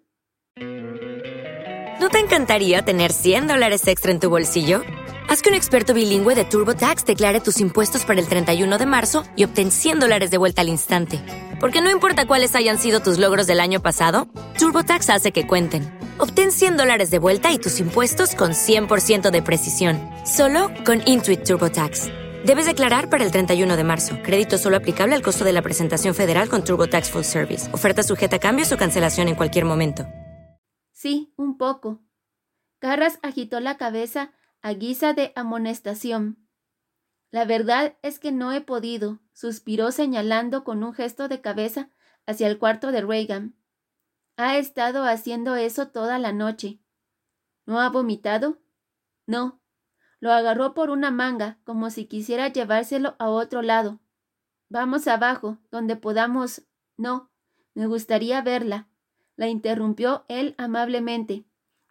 ¿No 1.99 2.07
te 2.09 2.19
encantaría 2.19 2.85
tener 2.85 3.11
100 3.11 3.49
dólares 3.49 3.85
extra 3.89 4.13
en 4.13 4.21
tu 4.21 4.29
bolsillo? 4.29 4.83
Haz 5.27 5.41
que 5.41 5.49
un 5.49 5.55
experto 5.55 5.93
bilingüe 5.93 6.33
de 6.33 6.45
TurboTax 6.45 7.03
declare 7.03 7.41
tus 7.41 7.59
impuestos 7.59 8.05
para 8.05 8.21
el 8.21 8.29
31 8.29 8.77
de 8.77 8.85
marzo 8.85 9.25
y 9.35 9.43
obtén 9.43 9.69
100 9.69 9.99
dólares 9.99 10.31
de 10.31 10.37
vuelta 10.37 10.61
al 10.61 10.69
instante. 10.69 11.19
Porque 11.59 11.81
no 11.81 11.91
importa 11.91 12.25
cuáles 12.25 12.55
hayan 12.55 12.77
sido 12.77 13.01
tus 13.01 13.19
logros 13.19 13.47
del 13.47 13.59
año 13.59 13.81
pasado, 13.81 14.29
TurboTax 14.59 15.09
hace 15.09 15.33
que 15.33 15.45
cuenten. 15.45 15.93
Obtén 16.19 16.53
100 16.53 16.77
dólares 16.77 17.11
de 17.11 17.19
vuelta 17.19 17.51
y 17.51 17.59
tus 17.59 17.81
impuestos 17.81 18.33
con 18.33 18.51
100% 18.51 19.29
de 19.29 19.41
precisión, 19.41 19.99
solo 20.25 20.71
con 20.85 21.01
Intuit 21.05 21.43
TurboTax. 21.43 22.22
Debes 22.45 22.65
declarar 22.65 23.09
para 23.09 23.23
el 23.23 23.31
31 23.31 23.77
de 23.77 23.83
marzo. 23.85 24.17
Crédito 24.21 24.57
solo 24.57 24.75
aplicable 24.75 25.15
al 25.15 25.21
costo 25.21 25.45
de 25.45 25.53
la 25.53 25.61
presentación 25.61 26.13
federal 26.13 26.49
con 26.49 26.65
TurboTax 26.65 27.09
Full 27.09 27.23
Service. 27.23 27.73
Oferta 27.73 28.03
sujeta 28.03 28.35
a 28.35 28.39
cambios 28.39 28.69
o 28.73 28.77
cancelación 28.77 29.29
en 29.29 29.35
cualquier 29.35 29.63
momento. 29.63 30.05
Sí, 30.91 31.33
un 31.37 31.57
poco. 31.57 32.03
Carras 32.79 33.17
agitó 33.21 33.61
la 33.61 33.77
cabeza 33.77 34.33
a 34.61 34.73
guisa 34.73 35.13
de 35.13 35.31
amonestación. 35.37 36.45
La 37.31 37.45
verdad 37.45 37.97
es 38.01 38.19
que 38.19 38.33
no 38.33 38.51
he 38.51 38.59
podido, 38.59 39.21
suspiró 39.31 39.93
señalando 39.93 40.65
con 40.65 40.83
un 40.83 40.93
gesto 40.93 41.29
de 41.29 41.39
cabeza 41.39 41.91
hacia 42.25 42.47
el 42.47 42.59
cuarto 42.59 42.91
de 42.91 43.01
Reagan. 43.01 43.55
Ha 44.35 44.57
estado 44.57 45.05
haciendo 45.05 45.55
eso 45.55 45.87
toda 45.87 46.19
la 46.19 46.33
noche. 46.33 46.81
¿No 47.65 47.79
ha 47.79 47.89
vomitado? 47.89 48.59
No. 49.25 49.62
Lo 50.23 50.31
agarró 50.31 50.73
por 50.73 50.89
una 50.89 51.11
manga, 51.11 51.59
como 51.65 51.89
si 51.89 52.05
quisiera 52.05 52.47
llevárselo 52.47 53.17
a 53.19 53.27
otro 53.27 53.61
lado. 53.61 53.99
Vamos 54.69 55.05
abajo, 55.09 55.57
donde 55.69 55.97
podamos. 55.97 56.63
No. 56.95 57.29
Me 57.73 57.87
gustaría 57.87 58.41
verla. 58.41 58.87
La 59.35 59.49
interrumpió 59.49 60.23
él 60.29 60.55
amablemente. 60.57 61.43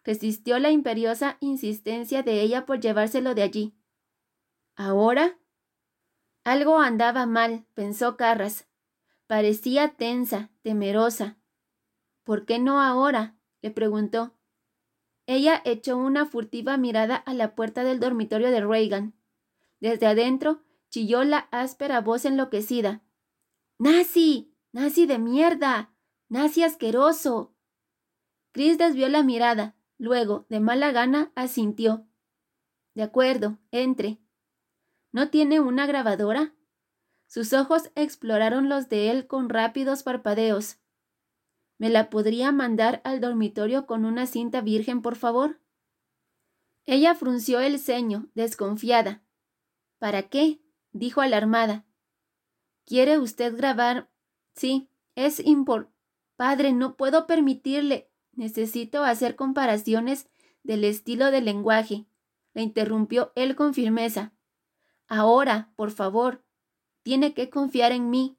Resistió 0.03 0.57
la 0.57 0.71
imperiosa 0.71 1.37
insistencia 1.41 2.23
de 2.23 2.41
ella 2.41 2.65
por 2.65 2.79
llevárselo 2.79 3.35
de 3.35 3.43
allí. 3.43 3.75
¿Ahora? 4.75 5.37
Algo 6.43 6.79
andaba 6.79 7.27
mal, 7.27 7.67
pensó 7.75 8.17
Carras. 8.17 8.67
Parecía 9.27 9.89
tensa, 9.89 10.49
temerosa. 10.63 11.37
¿Por 12.23 12.47
qué 12.47 12.57
no 12.57 12.81
ahora? 12.81 13.35
le 13.61 13.69
preguntó. 13.69 14.33
Ella 15.25 15.61
echó 15.65 15.97
una 15.97 16.25
furtiva 16.25 16.77
mirada 16.77 17.15
a 17.15 17.33
la 17.33 17.55
puerta 17.55 17.83
del 17.83 17.99
dormitorio 17.99 18.51
de 18.51 18.61
Reagan. 18.61 19.13
Desde 19.79 20.07
adentro 20.07 20.63
chilló 20.89 21.23
la 21.23 21.47
áspera 21.51 22.01
voz 22.01 22.25
enloquecida. 22.25 23.01
¡Nazi! 23.79 24.55
¡Nazi 24.71 25.05
de 25.05 25.19
mierda! 25.19 25.93
¡Nazi 26.29 26.63
asqueroso! 26.63 27.55
Chris 28.51 28.77
desvió 28.77 29.09
la 29.09 29.23
mirada, 29.23 29.75
luego, 29.97 30.45
de 30.49 30.59
mala 30.59 30.91
gana, 30.91 31.31
asintió. 31.35 32.07
De 32.93 33.03
acuerdo, 33.03 33.57
entre. 33.71 34.19
¿No 35.11 35.29
tiene 35.29 35.59
una 35.59 35.85
grabadora? 35.87 36.53
Sus 37.27 37.53
ojos 37.53 37.91
exploraron 37.95 38.69
los 38.69 38.89
de 38.89 39.09
él 39.09 39.25
con 39.25 39.49
rápidos 39.49 40.03
parpadeos. 40.03 40.77
¿Me 41.83 41.89
la 41.89 42.09
podría 42.09 42.53
mandar 42.53 43.01
al 43.03 43.19
dormitorio 43.19 43.85
con 43.85 44.05
una 44.05 44.25
cinta 44.25 44.61
virgen, 44.61 45.01
por 45.01 45.17
favor? 45.17 45.59
Ella 46.85 47.13
frunció 47.13 47.59
el 47.59 47.77
ceño, 47.77 48.29
desconfiada. 48.35 49.21
¿Para 49.99 50.29
qué? 50.29 50.61
dijo 50.93 51.19
alarmada. 51.19 51.83
¿Quiere 52.85 53.19
usted 53.19 53.57
grabar? 53.57 54.09
Sí, 54.55 54.87
es 55.15 55.45
impor. 55.45 55.91
Padre, 56.37 56.71
no 56.71 56.95
puedo 56.95 57.27
permitirle. 57.27 58.09
Necesito 58.31 59.03
hacer 59.03 59.35
comparaciones 59.35 60.29
del 60.63 60.85
estilo 60.85 61.31
del 61.31 61.43
lenguaje. 61.43 62.05
La 62.53 62.61
interrumpió 62.61 63.33
él 63.35 63.57
con 63.57 63.73
firmeza. 63.73 64.31
Ahora, 65.09 65.73
por 65.75 65.91
favor, 65.91 66.45
tiene 67.01 67.33
que 67.33 67.49
confiar 67.49 67.91
en 67.91 68.09
mí. 68.09 68.37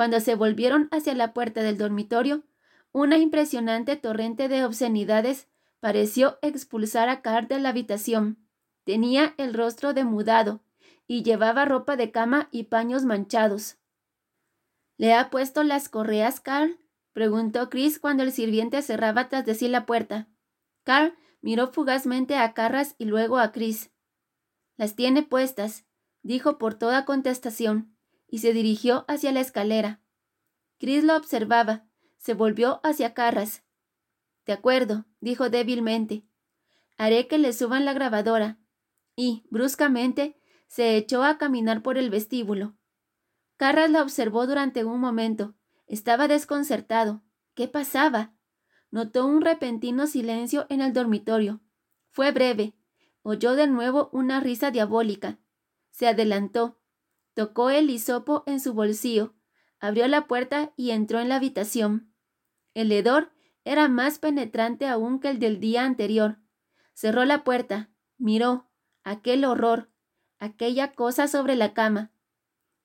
Cuando 0.00 0.18
se 0.20 0.34
volvieron 0.34 0.88
hacia 0.92 1.14
la 1.14 1.34
puerta 1.34 1.62
del 1.62 1.76
dormitorio, 1.76 2.42
una 2.90 3.18
impresionante 3.18 3.96
torrente 3.96 4.48
de 4.48 4.64
obscenidades 4.64 5.46
pareció 5.78 6.38
expulsar 6.40 7.10
a 7.10 7.20
Carl 7.20 7.48
de 7.48 7.60
la 7.60 7.68
habitación. 7.68 8.38
Tenía 8.84 9.34
el 9.36 9.52
rostro 9.52 9.92
demudado 9.92 10.62
y 11.06 11.22
llevaba 11.22 11.66
ropa 11.66 11.96
de 11.96 12.12
cama 12.12 12.48
y 12.50 12.62
paños 12.62 13.04
manchados. 13.04 13.76
¿Le 14.96 15.12
ha 15.12 15.28
puesto 15.28 15.64
las 15.64 15.90
correas, 15.90 16.40
Carl? 16.40 16.78
preguntó 17.12 17.68
Chris 17.68 17.98
cuando 17.98 18.22
el 18.22 18.32
sirviente 18.32 18.80
cerraba 18.80 19.28
tras 19.28 19.44
de 19.44 19.54
sí 19.54 19.68
la 19.68 19.84
puerta. 19.84 20.28
Carl 20.82 21.12
miró 21.42 21.72
fugazmente 21.72 22.36
a 22.36 22.54
Carras 22.54 22.94
y 22.96 23.04
luego 23.04 23.36
a 23.36 23.52
Chris. 23.52 23.90
Las 24.78 24.96
tiene 24.96 25.22
puestas, 25.22 25.84
dijo 26.22 26.56
por 26.56 26.72
toda 26.72 27.04
contestación 27.04 27.99
y 28.30 28.38
se 28.38 28.52
dirigió 28.52 29.04
hacia 29.08 29.32
la 29.32 29.40
escalera. 29.40 30.00
Chris 30.78 31.04
lo 31.04 31.16
observaba, 31.16 31.86
se 32.16 32.34
volvió 32.34 32.80
hacia 32.84 33.12
Carras. 33.12 33.64
De 34.46 34.52
acuerdo, 34.52 35.04
dijo 35.20 35.50
débilmente. 35.50 36.24
Haré 36.96 37.26
que 37.26 37.38
le 37.38 37.52
suban 37.52 37.84
la 37.84 37.92
grabadora. 37.92 38.58
Y, 39.16 39.44
bruscamente, 39.50 40.38
se 40.68 40.96
echó 40.96 41.24
a 41.24 41.38
caminar 41.38 41.82
por 41.82 41.98
el 41.98 42.10
vestíbulo. 42.10 42.76
Carras 43.56 43.90
la 43.90 44.02
observó 44.02 44.46
durante 44.46 44.84
un 44.84 45.00
momento. 45.00 45.54
Estaba 45.86 46.28
desconcertado. 46.28 47.22
¿Qué 47.54 47.68
pasaba? 47.68 48.32
Notó 48.90 49.26
un 49.26 49.40
repentino 49.40 50.06
silencio 50.06 50.66
en 50.68 50.80
el 50.80 50.92
dormitorio. 50.92 51.60
Fue 52.10 52.32
breve. 52.32 52.74
Oyó 53.22 53.54
de 53.54 53.66
nuevo 53.66 54.08
una 54.12 54.40
risa 54.40 54.70
diabólica. 54.70 55.38
Se 55.90 56.08
adelantó, 56.08 56.79
Tocó 57.34 57.70
el 57.70 57.90
hisopo 57.90 58.42
en 58.46 58.60
su 58.60 58.74
bolsillo, 58.74 59.34
abrió 59.78 60.06
la 60.08 60.26
puerta 60.26 60.72
y 60.76 60.90
entró 60.90 61.20
en 61.20 61.28
la 61.28 61.36
habitación. 61.36 62.12
El 62.74 62.92
hedor 62.92 63.32
era 63.64 63.88
más 63.88 64.18
penetrante 64.18 64.86
aún 64.86 65.20
que 65.20 65.28
el 65.28 65.38
del 65.38 65.60
día 65.60 65.84
anterior. 65.84 66.38
Cerró 66.94 67.24
la 67.24 67.44
puerta, 67.44 67.90
miró, 68.18 68.68
aquel 69.04 69.44
horror, 69.44 69.90
aquella 70.38 70.92
cosa 70.94 71.28
sobre 71.28 71.56
la 71.56 71.72
cama. 71.74 72.12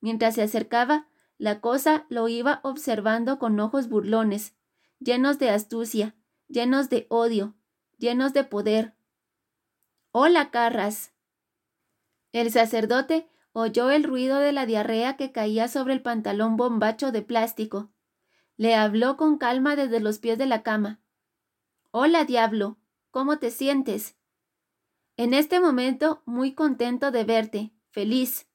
Mientras 0.00 0.34
se 0.34 0.42
acercaba, 0.42 1.08
la 1.38 1.60
cosa 1.60 2.06
lo 2.08 2.28
iba 2.28 2.60
observando 2.62 3.38
con 3.38 3.58
ojos 3.60 3.88
burlones, 3.88 4.54
llenos 4.98 5.38
de 5.38 5.50
astucia, 5.50 6.16
llenos 6.48 6.88
de 6.88 7.06
odio, 7.10 7.56
llenos 7.98 8.32
de 8.32 8.44
poder. 8.44 8.94
Hola, 10.12 10.50
Carras. 10.50 11.12
El 12.32 12.50
sacerdote 12.50 13.28
oyó 13.58 13.90
el 13.90 14.04
ruido 14.04 14.38
de 14.38 14.52
la 14.52 14.66
diarrea 14.66 15.16
que 15.16 15.32
caía 15.32 15.66
sobre 15.66 15.94
el 15.94 16.02
pantalón 16.02 16.58
bombacho 16.58 17.10
de 17.10 17.22
plástico. 17.22 17.90
Le 18.58 18.74
habló 18.74 19.16
con 19.16 19.38
calma 19.38 19.76
desde 19.76 19.98
los 19.98 20.18
pies 20.18 20.36
de 20.36 20.44
la 20.44 20.62
cama. 20.62 21.00
Hola, 21.90 22.26
diablo. 22.26 22.76
¿Cómo 23.10 23.38
te 23.38 23.50
sientes? 23.50 24.14
En 25.16 25.32
este 25.32 25.58
momento 25.58 26.22
muy 26.26 26.52
contento 26.52 27.10
de 27.10 27.24
verte, 27.24 27.72
feliz. 27.88 28.46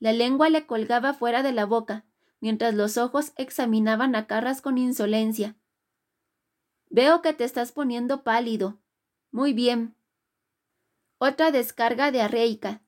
La 0.00 0.12
lengua 0.12 0.48
le 0.48 0.66
colgaba 0.66 1.14
fuera 1.14 1.44
de 1.44 1.52
la 1.52 1.64
boca, 1.64 2.04
mientras 2.40 2.74
los 2.74 2.98
ojos 2.98 3.32
examinaban 3.36 4.16
a 4.16 4.26
Carras 4.26 4.60
con 4.60 4.78
insolencia. 4.78 5.54
Veo 6.90 7.22
que 7.22 7.34
te 7.34 7.44
estás 7.44 7.70
poniendo 7.70 8.24
pálido. 8.24 8.80
Muy 9.30 9.52
bien. 9.52 9.94
Otra 11.18 11.52
descarga 11.52 12.10
diarreica. 12.10 12.83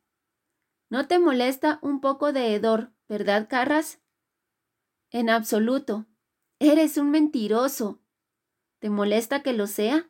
¿No 0.89 1.09
te 1.09 1.19
molesta 1.19 1.79
un 1.83 2.01
poco 2.01 2.33
de 2.33 2.55
hedor, 2.55 2.93
verdad, 3.09 3.49
Carras? 3.49 4.01
En 5.11 5.31
absoluto. 5.31 6.07
Eres 6.59 6.97
un 6.97 7.11
mentiroso. 7.11 8.01
¿Te 8.79 8.91
molesta 8.91 9.43
que 9.43 9.53
lo 9.53 9.67
sea? 9.67 10.09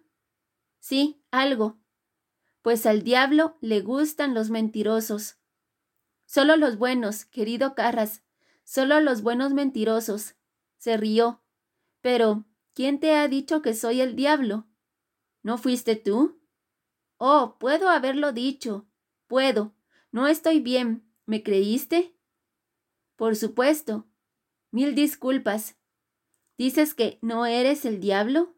Sí, 0.81 1.23
algo. 1.31 1.79
Pues 2.62 2.85
al 2.85 3.03
diablo 3.03 3.57
le 3.61 3.81
gustan 3.81 4.35
los 4.35 4.51
mentirosos. 4.51 5.39
Solo 6.27 6.57
los 6.57 6.77
buenos, 6.77 7.25
querido 7.25 7.75
Carras, 7.75 8.23
solo 8.65 9.01
los 9.01 9.23
buenos 9.23 9.53
mentirosos. 9.53 10.35
Se 10.77 10.97
rió. 10.97 11.43
Pero, 12.01 12.45
¿quién 12.75 13.01
te 13.01 13.15
ha 13.15 13.29
dicho 13.29 13.62
que 13.62 13.75
soy 13.75 14.01
el 14.01 14.17
diablo? 14.17 14.67
¿No 15.43 15.57
fuiste 15.57 15.97
tú? 15.97 16.41
Oh, 17.19 17.57
puedo 17.59 17.89
haberlo 17.89 18.33
dicho. 18.33 18.89
Puedo. 19.29 19.76
No 20.12 20.27
estoy 20.27 20.61
bien. 20.61 21.11
¿Me 21.27 21.42
creíste? 21.42 22.16
Por 23.16 23.37
supuesto. 23.37 24.07
Mil 24.71 24.95
disculpas. 24.95 25.77
¿Dices 26.59 26.95
que 26.95 27.19
no 27.23 27.47
eres 27.47 27.85
el 27.85 28.01
diablo? 28.01 28.55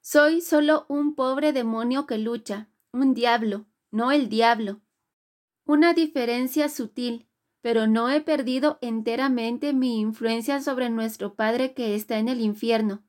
Soy 0.00 0.40
solo 0.40 0.86
un 0.88 1.16
pobre 1.16 1.52
demonio 1.52 2.06
que 2.06 2.18
lucha, 2.18 2.68
un 2.92 3.12
diablo, 3.12 3.66
no 3.90 4.12
el 4.12 4.28
diablo. 4.28 4.80
Una 5.64 5.94
diferencia 5.94 6.68
sutil, 6.68 7.28
pero 7.60 7.88
no 7.88 8.08
he 8.08 8.20
perdido 8.20 8.78
enteramente 8.82 9.72
mi 9.72 9.98
influencia 9.98 10.62
sobre 10.62 10.90
nuestro 10.90 11.34
Padre 11.34 11.74
que 11.74 11.96
está 11.96 12.18
en 12.18 12.28
el 12.28 12.40
infierno. 12.40 13.04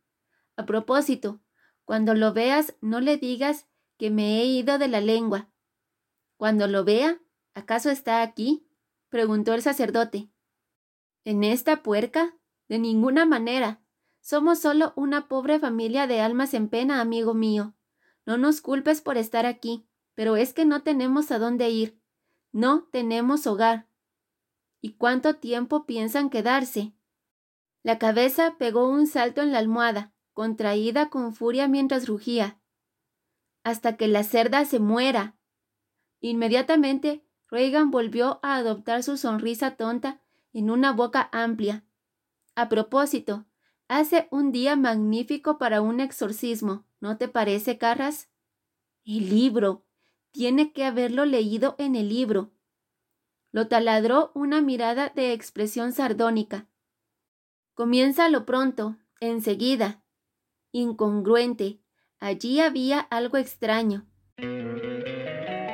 A 0.55 0.65
propósito, 0.65 1.39
cuando 1.85 2.15
lo 2.15 2.33
veas, 2.33 2.75
no 2.81 2.99
le 2.99 3.17
digas 3.17 3.67
que 3.97 4.09
me 4.09 4.41
he 4.41 4.45
ido 4.45 4.79
de 4.79 4.87
la 4.87 4.99
lengua. 4.99 5.51
Cuando 6.37 6.67
lo 6.67 6.83
vea, 6.83 7.19
¿acaso 7.53 7.89
está 7.89 8.21
aquí? 8.21 8.67
preguntó 9.09 9.53
el 9.53 9.61
sacerdote. 9.61 10.29
¿En 11.23 11.43
esta 11.43 11.83
puerca? 11.83 12.35
De 12.69 12.79
ninguna 12.79 13.25
manera. 13.25 13.81
Somos 14.21 14.59
solo 14.59 14.93
una 14.95 15.27
pobre 15.27 15.59
familia 15.59 16.05
de 16.05 16.21
almas 16.21 16.53
en 16.53 16.69
pena, 16.69 17.01
amigo 17.01 17.33
mío. 17.33 17.75
No 18.25 18.37
nos 18.37 18.61
culpes 18.61 19.01
por 19.01 19.17
estar 19.17 19.45
aquí, 19.45 19.87
pero 20.13 20.35
es 20.35 20.53
que 20.53 20.65
no 20.65 20.83
tenemos 20.83 21.31
a 21.31 21.39
dónde 21.39 21.69
ir. 21.69 22.01
No 22.51 22.87
tenemos 22.91 23.47
hogar. 23.47 23.87
¿Y 24.81 24.93
cuánto 24.93 25.35
tiempo 25.35 25.85
piensan 25.85 26.29
quedarse? 26.29 26.93
La 27.83 27.97
cabeza 27.97 28.57
pegó 28.57 28.89
un 28.89 29.07
salto 29.07 29.41
en 29.41 29.53
la 29.53 29.59
almohada, 29.59 30.13
contraída 30.33 31.09
con 31.09 31.33
furia 31.33 31.69
mientras 31.69 32.05
rugía. 32.05 32.59
Hasta 33.63 33.95
que 33.95 34.09
la 34.09 34.23
cerda 34.23 34.65
se 34.65 34.79
muera. 34.79 35.36
Inmediatamente, 36.19 37.23
Reagan 37.49 37.91
volvió 37.91 38.39
a 38.43 38.55
adoptar 38.55 39.03
su 39.03 39.17
sonrisa 39.17 39.75
tonta 39.75 40.21
en 40.53 40.69
una 40.69 40.91
boca 40.91 41.29
amplia. 41.31 41.85
A 42.55 42.69
propósito, 42.69 43.45
Hace 43.89 44.27
un 44.31 44.51
día 44.51 44.75
magnífico 44.75 45.57
para 45.57 45.79
un 45.79 46.01
exorcismo, 46.01 46.85
¿no 46.99 47.17
te 47.17 47.29
parece, 47.29 47.77
Carras? 47.77 48.29
El 49.05 49.29
libro. 49.29 49.85
Tiene 50.31 50.73
que 50.73 50.83
haberlo 50.83 51.23
leído 51.23 51.75
en 51.77 51.95
el 51.95 52.09
libro. 52.09 52.51
Lo 53.53 53.69
taladró 53.69 54.31
una 54.35 54.61
mirada 54.61 55.09
de 55.15 55.31
expresión 55.31 55.93
sardónica. 55.93 56.67
Comiénzalo 57.75 58.45
pronto, 58.45 58.97
enseguida. 59.21 60.03
Incongruente. 60.73 61.79
Allí 62.19 62.59
había 62.59 62.99
algo 62.99 63.37
extraño. 63.37 64.05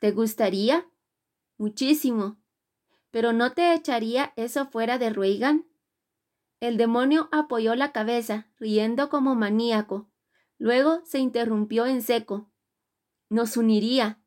¿Te 0.00 0.12
gustaría? 0.12 0.90
Muchísimo. 1.58 2.40
¿Pero 3.10 3.34
no 3.34 3.52
te 3.52 3.74
echaría 3.74 4.32
eso 4.36 4.66
fuera 4.66 4.96
de 4.96 5.10
Reagan? 5.10 5.66
El 6.58 6.78
demonio 6.78 7.28
apoyó 7.32 7.74
la 7.74 7.92
cabeza, 7.92 8.50
riendo 8.58 9.10
como 9.10 9.34
maníaco. 9.34 10.10
Luego 10.56 11.02
se 11.04 11.18
interrumpió 11.18 11.84
en 11.84 12.00
seco. 12.00 12.50
Nos 13.28 13.58
uniría. 13.58 14.22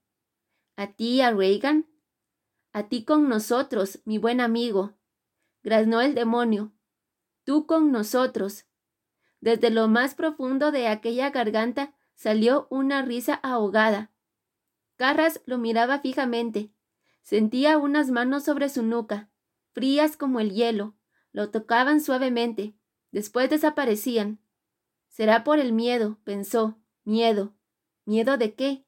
¿A 0.75 0.93
ti 0.93 1.21
a 1.21 1.31
Reagan? 1.31 1.87
A 2.71 2.87
ti 2.87 3.03
con 3.03 3.27
nosotros, 3.27 3.99
mi 4.05 4.19
buen 4.19 4.41
amigo. 4.41 4.95
Graznó 5.63 6.01
el 6.01 6.13
demonio. 6.13 6.71
Tú 7.45 7.65
con 7.65 7.91
nosotros. 7.91 8.65
Desde 9.39 9.71
lo 9.71 9.87
más 9.87 10.13
profundo 10.13 10.71
de 10.71 10.87
aquella 10.87 11.31
garganta 11.31 11.95
salió 12.13 12.67
una 12.69 13.01
risa 13.01 13.33
ahogada. 13.33 14.12
Carras 15.03 15.41
lo 15.45 15.57
miraba 15.57 15.99
fijamente. 15.99 16.71
Sentía 17.23 17.77
unas 17.77 18.09
manos 18.09 18.45
sobre 18.45 18.69
su 18.69 18.83
nuca, 18.83 19.29
frías 19.73 20.15
como 20.15 20.39
el 20.39 20.53
hielo, 20.53 20.95
lo 21.33 21.51
tocaban 21.51 21.99
suavemente, 21.99 22.77
después 23.11 23.49
desaparecían. 23.49 24.39
Será 25.09 25.43
por 25.43 25.59
el 25.59 25.73
miedo, 25.73 26.21
pensó. 26.23 26.79
Miedo. 27.03 27.53
¿Miedo 28.05 28.37
de 28.37 28.53
qué? 28.53 28.85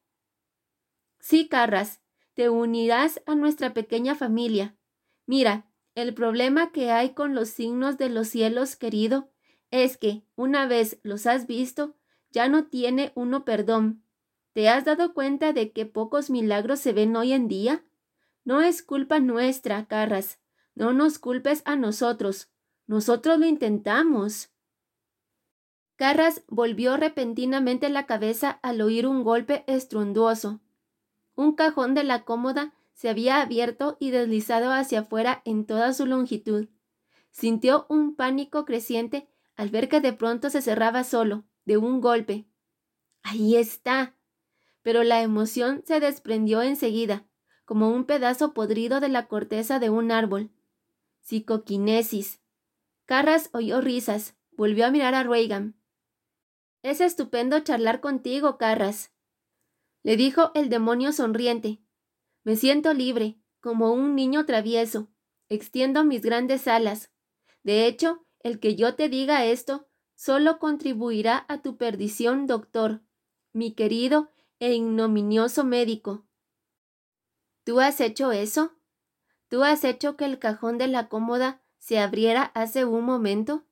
Sí, 1.19 1.49
Carras, 1.49 1.99
te 2.33 2.47
unirás 2.47 3.21
a 3.25 3.35
nuestra 3.35 3.73
pequeña 3.73 4.15
familia. 4.15 4.77
Mira, 5.25 5.69
el 5.95 6.13
problema 6.13 6.71
que 6.71 6.91
hay 6.91 7.09
con 7.09 7.35
los 7.35 7.49
signos 7.49 7.97
de 7.97 8.07
los 8.07 8.29
cielos, 8.29 8.77
querido, 8.77 9.33
es 9.69 9.97
que, 9.97 10.23
una 10.35 10.65
vez 10.65 10.97
los 11.03 11.27
has 11.27 11.45
visto, 11.45 11.97
ya 12.31 12.47
no 12.47 12.67
tiene 12.67 13.11
uno 13.15 13.43
perdón. 13.43 14.04
¿Te 14.55 14.69
has 14.69 14.85
dado 14.85 15.13
cuenta 15.13 15.51
de 15.51 15.73
que 15.73 15.85
pocos 15.85 16.29
milagros 16.29 16.79
se 16.79 16.93
ven 16.93 17.13
hoy 17.17 17.33
en 17.33 17.49
día? 17.49 17.83
No 18.45 18.61
es 18.61 18.83
culpa 18.83 19.19
nuestra, 19.19 19.85
Carras. 19.85 20.39
No 20.75 20.93
nos 20.93 21.19
culpes 21.19 21.61
a 21.65 21.75
nosotros. 21.75 22.47
Nosotros 22.87 23.37
lo 23.37 23.47
intentamos. 23.47 24.51
Carras 25.97 26.41
volvió 26.47 26.95
repentinamente 26.95 27.89
la 27.89 28.05
cabeza 28.05 28.49
al 28.63 28.79
oír 28.79 29.07
un 29.07 29.25
golpe 29.25 29.65
estruendoso. 29.67 30.61
Un 31.35 31.55
cajón 31.55 31.93
de 31.93 32.05
la 32.05 32.23
cómoda 32.23 32.73
se 32.93 33.09
había 33.09 33.41
abierto 33.41 33.97
y 33.99 34.11
deslizado 34.11 34.71
hacia 34.71 35.01
afuera 35.01 35.41
en 35.43 35.65
toda 35.65 35.91
su 35.91 36.05
longitud. 36.05 36.69
Sintió 37.29 37.87
un 37.89 38.15
pánico 38.15 38.63
creciente 38.63 39.27
al 39.57 39.67
ver 39.67 39.89
que 39.89 39.99
de 39.99 40.13
pronto 40.13 40.49
se 40.49 40.61
cerraba 40.61 41.03
solo, 41.03 41.43
de 41.65 41.75
un 41.75 41.99
golpe. 41.99 42.45
Ahí 43.21 43.57
está. 43.57 44.15
Pero 44.85 45.03
la 45.03 45.23
emoción 45.23 45.81
se 45.83 45.99
desprendió 45.99 46.61
enseguida 46.61 47.25
como 47.65 47.89
un 47.89 48.05
pedazo 48.05 48.53
podrido 48.53 48.99
de 48.99 49.09
la 49.09 49.27
corteza 49.27 49.79
de 49.79 49.89
un 49.89 50.11
árbol. 50.11 50.51
Psicoquinesis. 51.21 52.39
Carras 53.05 53.49
oyó 53.51 53.81
risas. 53.81 54.35
Volvió 54.51 54.85
a 54.85 54.91
mirar 54.91 55.15
a 55.15 55.23
Reagan. 55.23 55.75
Es 56.83 57.01
estupendo 57.01 57.59
charlar 57.61 57.99
contigo, 57.99 58.59
Carras, 58.59 59.11
le 60.03 60.17
dijo 60.17 60.51
el 60.53 60.69
demonio 60.69 61.11
sonriente. 61.13 61.81
Me 62.43 62.55
siento 62.55 62.93
libre, 62.93 63.39
como 63.61 63.91
un 63.91 64.13
niño 64.13 64.45
travieso. 64.45 65.09
Extiendo 65.49 66.03
mis 66.03 66.21
grandes 66.21 66.67
alas. 66.67 67.11
De 67.63 67.87
hecho, 67.87 68.23
el 68.41 68.59
que 68.59 68.75
yo 68.75 68.93
te 68.93 69.09
diga 69.09 69.45
esto 69.45 69.87
solo 70.13 70.59
contribuirá 70.59 71.43
a 71.49 71.63
tu 71.63 71.75
perdición, 71.75 72.45
doctor, 72.45 73.01
mi 73.51 73.73
querido 73.73 74.29
e 74.59 74.73
ignominioso 74.73 75.63
médico. 75.63 76.25
¿Tú 77.63 77.79
has 77.79 77.99
hecho 77.99 78.31
eso? 78.31 78.73
¿Tú 79.49 79.63
has 79.63 79.83
hecho 79.83 80.15
que 80.15 80.25
el 80.25 80.39
cajón 80.39 80.77
de 80.77 80.87
la 80.87 81.09
cómoda 81.09 81.61
se 81.79 81.99
abriera 81.99 82.43
hace 82.55 82.85
un 82.85 83.05
momento? 83.05 83.65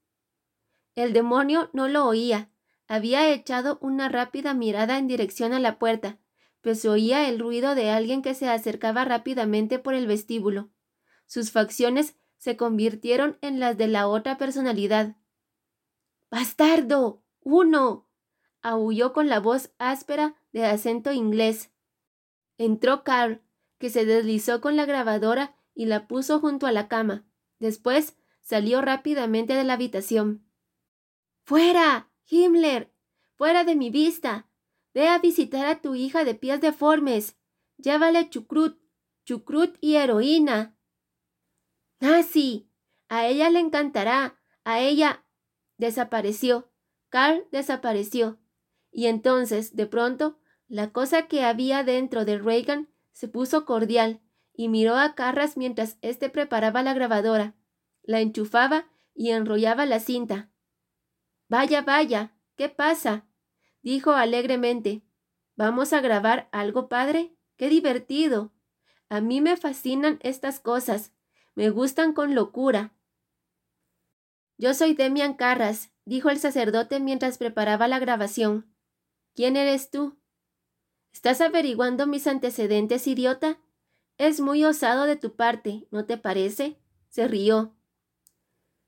El 0.96 1.14
demonio 1.14 1.70
no 1.74 1.88
lo 1.88 2.06
oía. 2.06 2.50
Había 2.88 3.30
echado 3.32 3.80
una 3.82 4.10
rápida 4.10 4.54
mirada 4.54 4.98
en 4.98 5.08
dirección 5.08 5.54
a 5.54 5.60
la 5.60 5.80
puerta, 5.80 6.20
pues 6.62 6.82
se 6.82 6.90
oía 6.90 7.28
el 7.28 7.40
ruido 7.40 7.76
de 7.76 7.90
alguien 7.90 8.22
que 8.22 8.36
se 8.36 8.50
acercaba 8.50 9.06
rápidamente 9.06 9.80
por 9.80 9.94
el 9.94 10.08
vestíbulo. 10.08 10.70
Sus 11.26 11.52
facciones 11.52 12.16
se 12.38 12.58
convirtieron 12.58 13.38
en 13.42 13.60
las 13.60 13.78
de 13.78 13.88
la 13.88 14.08
otra 14.08 14.38
personalidad. 14.38 15.16
¡Bastardo! 16.30 17.24
¡Uno! 17.42 18.08
aulló 18.62 19.14
con 19.14 19.28
la 19.28 19.40
voz 19.40 19.72
áspera 19.78 20.36
de 20.54 20.66
acento 20.66 21.12
inglés. 21.12 21.72
Entró 22.58 23.04
Carl, 23.04 23.42
que 23.80 23.90
se 23.90 24.06
deslizó 24.06 24.62
con 24.62 24.78
la 24.78 24.86
grabadora 24.86 25.58
y 25.76 25.86
la 25.86 26.08
puso 26.08 26.40
junto 26.40 26.68
a 26.68 26.72
la 26.72 26.88
cama. 26.88 27.26
Después 27.60 28.16
salió 28.42 28.82
rápidamente 28.82 29.54
de 29.54 29.64
la 29.66 29.74
habitación. 29.74 30.48
¡Fuera! 31.44 32.10
Himmler. 32.30 32.94
fuera 33.36 33.66
de 33.66 33.76
mi 33.76 33.90
vista. 33.90 34.48
Ve 34.94 35.10
a 35.10 35.20
visitar 35.20 35.66
a 35.66 35.82
tu 35.82 35.96
hija 35.96 36.24
de 36.24 36.36
pies 36.36 36.62
deformes. 36.62 37.36
Llévale 37.78 38.30
chucrut, 38.30 38.80
chucrut 39.26 39.76
y 39.82 39.96
heroína. 39.96 40.78
Sí. 42.30 42.70
A 43.10 43.28
ella 43.28 43.50
le 43.50 43.60
encantará. 43.60 44.40
A 44.64 44.80
ella. 44.80 45.26
Desapareció. 45.78 46.72
Carl 47.10 47.46
desapareció. 47.52 48.40
Y 48.92 49.08
entonces, 49.08 49.76
de 49.76 49.88
pronto, 49.88 50.40
la 50.74 50.92
cosa 50.92 51.28
que 51.28 51.44
había 51.44 51.84
dentro 51.84 52.26
de 52.26 52.40
Reagan 52.40 52.90
se 53.12 53.28
puso 53.28 53.64
cordial 53.64 54.22
y 54.56 54.70
miró 54.70 54.96
a 54.96 55.14
Carras 55.14 55.56
mientras 55.56 56.00
éste 56.02 56.32
preparaba 56.32 56.82
la 56.82 56.96
grabadora, 56.96 57.54
la 58.02 58.22
enchufaba 58.22 58.88
y 59.14 59.30
enrollaba 59.30 59.86
la 59.86 60.00
cinta. 60.00 60.50
Vaya, 61.48 61.84
vaya, 61.84 62.36
¿qué 62.56 62.70
pasa? 62.70 63.28
dijo 63.84 64.14
alegremente. 64.14 65.04
¿Vamos 65.56 65.94
a 65.94 66.02
grabar 66.02 66.50
algo, 66.52 66.90
padre? 66.90 67.38
¡Qué 67.56 67.70
divertido! 67.70 68.52
A 69.10 69.22
mí 69.22 69.42
me 69.42 69.58
fascinan 69.58 70.18
estas 70.24 70.60
cosas. 70.60 71.14
Me 71.54 71.70
gustan 71.70 72.14
con 72.14 72.34
locura. 72.34 72.96
Yo 74.58 74.74
soy 74.74 74.96
Demian 74.96 75.36
Carras, 75.36 75.92
dijo 76.04 76.32
el 76.32 76.40
sacerdote 76.40 77.00
mientras 77.00 77.38
preparaba 77.38 77.88
la 77.88 78.00
grabación. 78.00 78.74
¿Quién 79.36 79.56
eres 79.56 79.92
tú? 79.92 80.18
¿Estás 81.14 81.42
averiguando 81.42 82.08
mis 82.08 82.26
antecedentes, 82.28 83.08
idiota? 83.08 83.60
Es 84.18 84.42
muy 84.42 84.66
osado 84.66 85.06
de 85.06 85.16
tu 85.16 85.36
parte, 85.36 85.88
¿no 85.92 86.06
te 86.06 86.18
parece? 86.18 86.80
Se 87.08 87.28
rió. 87.28 87.76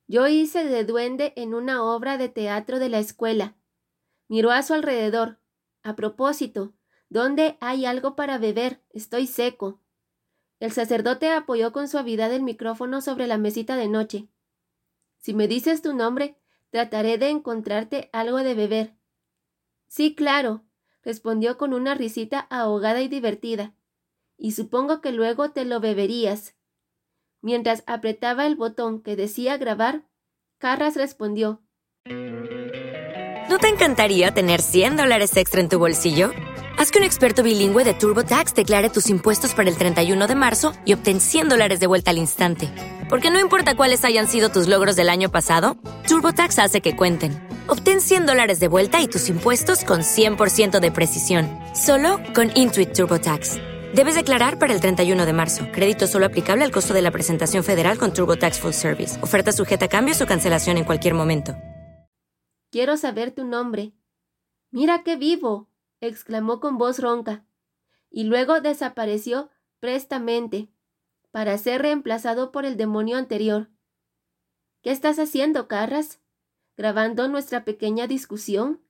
Yo 0.07 0.27
hice 0.27 0.65
de 0.65 0.83
duende 0.83 1.33
en 1.35 1.53
una 1.53 1.83
obra 1.83 2.17
de 2.17 2.27
teatro 2.27 2.79
de 2.79 2.89
la 2.89 2.99
escuela. 2.99 3.55
Miró 4.27 4.51
a 4.51 4.63
su 4.63 4.73
alrededor. 4.73 5.39
A 5.83 5.95
propósito, 5.95 6.73
¿dónde 7.09 7.57
hay 7.61 7.85
algo 7.85 8.15
para 8.15 8.39
beber? 8.39 8.81
Estoy 8.89 9.27
seco. 9.27 9.79
El 10.59 10.71
sacerdote 10.71 11.29
apoyó 11.31 11.71
con 11.71 11.87
suavidad 11.87 12.33
el 12.33 12.41
micrófono 12.41 13.01
sobre 13.01 13.27
la 13.27 13.37
mesita 13.37 13.75
de 13.75 13.87
noche. 13.87 14.27
Si 15.19 15.33
me 15.33 15.47
dices 15.47 15.81
tu 15.83 15.93
nombre, 15.93 16.39
trataré 16.71 17.17
de 17.17 17.29
encontrarte 17.29 18.09
algo 18.13 18.39
de 18.39 18.55
beber. 18.55 18.95
Sí, 19.87 20.15
claro, 20.15 20.64
respondió 21.05 21.57
con 21.57 21.73
una 21.73 21.93
risita 21.93 22.39
ahogada 22.49 23.01
y 23.01 23.07
divertida. 23.07 23.73
Y 24.37 24.51
supongo 24.51 24.99
que 24.99 25.11
luego 25.11 25.51
te 25.51 25.63
lo 25.63 25.79
beberías. 25.79 26.55
Mientras 27.41 27.83
apretaba 27.85 28.47
el 28.47 28.55
botón 28.55 29.01
que 29.01 29.15
decía 29.15 29.57
grabar, 29.57 30.03
Carras 30.57 30.95
respondió. 30.95 31.61
¿No 33.49 33.59
te 33.59 33.69
encantaría 33.69 34.33
tener 34.33 34.61
100 34.61 34.97
dólares 34.97 35.37
extra 35.37 35.61
en 35.61 35.69
tu 35.69 35.77
bolsillo? 35.77 36.31
Haz 36.77 36.91
que 36.91 36.97
un 36.97 37.05
experto 37.05 37.43
bilingüe 37.43 37.85
de 37.85 37.93
TurboTax 37.93 38.53
declare 38.53 38.89
tus 38.89 39.09
impuestos 39.09 39.53
para 39.53 39.69
el 39.69 39.77
31 39.77 40.27
de 40.27 40.35
marzo 40.35 40.73
y 40.83 40.93
obtén 40.93 41.21
100 41.21 41.49
dólares 41.49 41.79
de 41.79 41.87
vuelta 41.87 42.11
al 42.11 42.17
instante. 42.17 42.69
Porque 43.07 43.31
no 43.31 43.39
importa 43.39 43.75
cuáles 43.77 44.03
hayan 44.03 44.27
sido 44.27 44.49
tus 44.49 44.67
logros 44.67 44.95
del 44.95 45.09
año 45.09 45.29
pasado, 45.29 45.77
TurboTax 46.07 46.59
hace 46.59 46.81
que 46.81 46.95
cuenten. 46.95 47.54
Obtén 47.67 48.01
100 48.01 48.25
dólares 48.25 48.59
de 48.59 48.67
vuelta 48.67 49.01
y 49.01 49.07
tus 49.07 49.29
impuestos 49.29 49.83
con 49.83 50.01
100% 50.01 50.79
de 50.79 50.91
precisión, 50.91 51.47
solo 51.73 52.19
con 52.33 52.51
Intuit 52.55 52.93
TurboTax. 52.93 53.57
Debes 53.95 54.15
declarar 54.15 54.59
para 54.59 54.73
el 54.73 54.81
31 54.81 55.25
de 55.25 55.33
marzo. 55.33 55.65
Crédito 55.71 56.05
solo 56.05 56.25
aplicable 56.25 56.63
al 56.63 56.71
costo 56.71 56.93
de 56.93 57.01
la 57.01 57.11
presentación 57.11 57.63
federal 57.63 57.97
con 57.97 58.13
TurboTax 58.13 58.59
Full 58.59 58.71
Service. 58.71 59.21
Oferta 59.23 59.51
sujeta 59.51 59.85
a 59.85 59.89
cambios 59.89 60.21
o 60.21 60.27
cancelación 60.27 60.77
en 60.77 60.83
cualquier 60.83 61.13
momento. 61.13 61.55
Quiero 62.71 62.97
saber 62.97 63.31
tu 63.31 63.45
nombre. 63.45 63.93
Mira 64.69 65.03
qué 65.03 65.15
vivo, 65.15 65.69
exclamó 66.01 66.59
con 66.59 66.77
voz 66.77 66.99
ronca, 66.99 67.45
y 68.11 68.25
luego 68.25 68.59
desapareció 68.61 69.49
prestamente, 69.79 70.69
para 71.31 71.57
ser 71.57 71.81
reemplazado 71.81 72.51
por 72.51 72.65
el 72.65 72.77
demonio 72.77 73.17
anterior. 73.17 73.69
¿Qué 74.81 74.91
estás 74.91 75.17
haciendo, 75.17 75.67
Carras? 75.67 76.19
¿Grabando 76.77 77.27
nuestra 77.27 77.63
pequeña 77.63 78.07
discusión? 78.07 78.81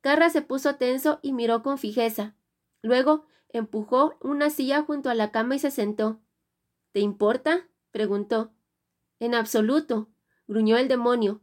Carras 0.00 0.32
se 0.32 0.42
puso 0.42 0.76
tenso 0.76 1.18
y 1.22 1.32
miró 1.32 1.62
con 1.62 1.78
fijeza. 1.78 2.36
Luego 2.82 3.26
empujó 3.48 4.16
una 4.20 4.50
silla 4.50 4.82
junto 4.82 5.10
a 5.10 5.14
la 5.14 5.32
cama 5.32 5.56
y 5.56 5.58
se 5.58 5.70
sentó. 5.70 6.20
¿Te 6.92 7.00
importa? 7.00 7.68
preguntó. 7.90 8.52
En 9.18 9.34
absoluto, 9.34 10.10
gruñó 10.46 10.76
el 10.76 10.88
demonio. 10.88 11.42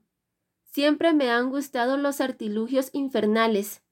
Siempre 0.63 1.13
me 1.13 1.31
han 1.31 1.49
gustado 1.49 1.97
los 1.97 2.21
artilugios 2.21 2.89
infernales. 2.93 3.83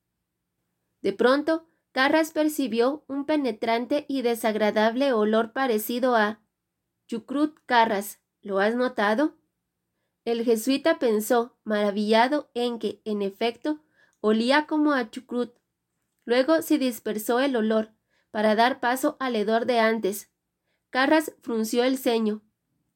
De 1.02 1.14
pronto, 1.14 1.68
Carras 1.92 2.32
percibió 2.32 3.04
un 3.08 3.26
penetrante 3.26 4.06
y 4.08 4.22
desagradable 4.22 5.12
olor 5.12 5.52
parecido 5.52 6.16
a 6.16 6.42
Chucrut 7.08 7.58
Carras. 7.66 8.22
¿Lo 8.42 8.60
has 8.60 8.76
notado? 8.76 9.39
El 10.30 10.46
jesuita 10.46 11.00
pensó, 11.00 11.58
maravillado, 11.64 12.52
en 12.54 12.78
que, 12.78 13.02
en 13.04 13.24
efecto, 13.24 13.80
olía 14.22 14.68
como 14.68 14.94
a 14.94 15.10
chucrut. 15.10 15.56
Luego 16.24 16.62
se 16.62 16.78
dispersó 16.78 17.40
el 17.40 17.56
olor, 17.56 17.96
para 18.30 18.54
dar 18.54 18.80
paso 18.80 19.18
al 19.20 19.36
hedor 19.36 19.66
de 19.66 19.80
antes. 19.80 20.30
Carras 20.92 21.34
frunció 21.42 21.84
el 21.84 21.98
ceño. 21.98 22.44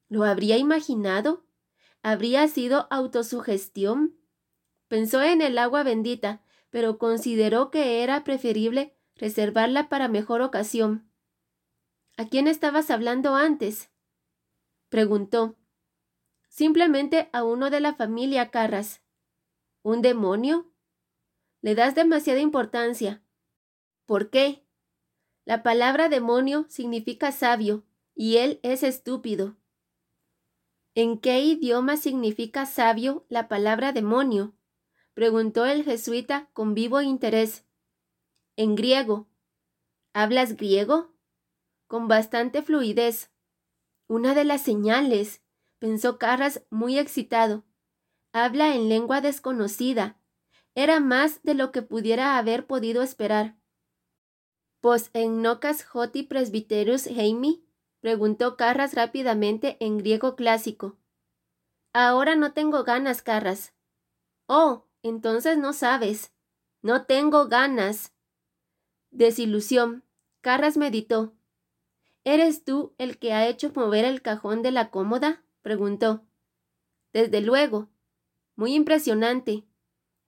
¿Lo 0.08 0.22
habría 0.22 0.58
imaginado? 0.58 1.44
¿Habría 2.04 2.46
sido 2.46 2.86
autosugestión? 2.88 4.16
Pensó 4.86 5.20
en 5.20 5.42
el 5.42 5.58
agua 5.58 5.82
bendita, 5.82 6.44
pero 6.70 6.98
consideró 6.98 7.72
que 7.72 8.04
era 8.04 8.22
preferible 8.22 8.96
reservarla 9.16 9.88
para 9.88 10.06
mejor 10.06 10.40
ocasión. 10.40 11.10
¿A 12.16 12.28
quién 12.28 12.46
estabas 12.46 12.92
hablando 12.92 13.34
antes? 13.34 13.90
preguntó. 14.88 15.56
Simplemente 16.54 17.30
a 17.32 17.42
uno 17.42 17.68
de 17.68 17.80
la 17.80 17.94
familia 17.94 18.52
Carras. 18.52 19.02
¿Un 19.82 20.02
demonio? 20.02 20.70
Le 21.62 21.74
das 21.74 21.96
demasiada 21.96 22.38
importancia. 22.38 23.24
¿Por 24.06 24.30
qué? 24.30 24.64
La 25.44 25.64
palabra 25.64 26.08
demonio 26.08 26.64
significa 26.68 27.32
sabio, 27.32 27.84
y 28.14 28.36
él 28.36 28.60
es 28.62 28.84
estúpido. 28.84 29.56
¿En 30.94 31.18
qué 31.18 31.40
idioma 31.40 31.96
significa 31.96 32.66
sabio 32.66 33.26
la 33.28 33.48
palabra 33.48 33.90
demonio? 33.90 34.54
preguntó 35.12 35.66
el 35.66 35.82
jesuita 35.82 36.50
con 36.52 36.72
vivo 36.72 37.02
interés. 37.02 37.66
En 38.54 38.76
griego. 38.76 39.26
¿Hablas 40.12 40.56
griego? 40.56 41.16
Con 41.88 42.06
bastante 42.06 42.62
fluidez. 42.62 43.32
Una 44.06 44.36
de 44.36 44.44
las 44.44 44.62
señales, 44.62 45.43
pensó 45.78 46.18
Carras 46.18 46.62
muy 46.70 46.98
excitado. 46.98 47.64
Habla 48.32 48.74
en 48.74 48.88
lengua 48.88 49.20
desconocida. 49.20 50.18
Era 50.74 50.98
más 51.00 51.42
de 51.42 51.54
lo 51.54 51.70
que 51.70 51.82
pudiera 51.82 52.36
haber 52.36 52.66
podido 52.66 53.02
esperar. 53.02 53.56
¿Pos 54.80 55.10
en 55.12 55.40
nocas 55.40 55.86
hoti 55.92 56.24
presbiterus 56.24 57.06
heimi? 57.06 57.64
preguntó 58.00 58.56
Carras 58.56 58.94
rápidamente 58.94 59.76
en 59.80 59.98
griego 59.98 60.36
clásico. 60.36 60.98
Ahora 61.92 62.34
no 62.34 62.52
tengo 62.52 62.82
ganas, 62.82 63.22
Carras. 63.22 63.72
Oh, 64.46 64.88
entonces 65.02 65.56
no 65.56 65.72
sabes. 65.72 66.32
No 66.82 67.06
tengo 67.06 67.46
ganas. 67.46 68.12
Desilusión. 69.10 70.04
Carras 70.40 70.76
meditó. 70.76 71.34
¿Eres 72.24 72.64
tú 72.64 72.94
el 72.98 73.18
que 73.18 73.32
ha 73.32 73.46
hecho 73.46 73.70
mover 73.74 74.04
el 74.04 74.22
cajón 74.22 74.62
de 74.62 74.72
la 74.72 74.90
cómoda? 74.90 75.43
Preguntó. 75.64 76.22
Desde 77.14 77.40
luego. 77.40 77.88
Muy 78.54 78.74
impresionante. 78.74 79.64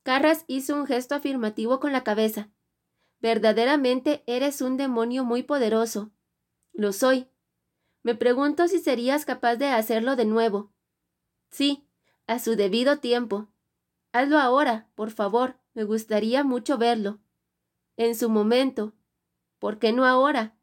Carras 0.02 0.44
hizo 0.48 0.74
un 0.74 0.86
gesto 0.86 1.14
afirmativo 1.14 1.78
con 1.78 1.92
la 1.92 2.02
cabeza. 2.02 2.48
Verdaderamente 3.20 4.24
eres 4.26 4.62
un 4.62 4.78
demonio 4.78 5.24
muy 5.24 5.42
poderoso. 5.42 6.10
Lo 6.72 6.92
soy. 6.92 7.28
Me 8.02 8.14
pregunto 8.14 8.66
si 8.66 8.78
serías 8.78 9.26
capaz 9.26 9.56
de 9.56 9.66
hacerlo 9.66 10.16
de 10.16 10.24
nuevo. 10.24 10.72
Sí, 11.50 11.86
a 12.26 12.38
su 12.38 12.56
debido 12.56 12.98
tiempo. 12.98 13.48
Hazlo 14.12 14.38
ahora, 14.38 14.88
por 14.94 15.10
favor. 15.10 15.58
Me 15.74 15.84
gustaría 15.84 16.44
mucho 16.44 16.78
verlo. 16.78 17.20
En 17.98 18.14
su 18.14 18.30
momento. 18.30 18.94
¿Por 19.58 19.78
qué 19.78 19.92
no 19.92 20.06
ahora? 20.06 20.56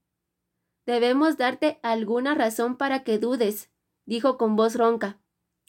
Debemos 0.87 1.37
darte 1.37 1.79
alguna 1.83 2.33
razón 2.33 2.75
para 2.75 3.03
que 3.03 3.19
dudes, 3.19 3.69
dijo 4.05 4.37
con 4.37 4.55
voz 4.55 4.75
ronca. 4.75 5.19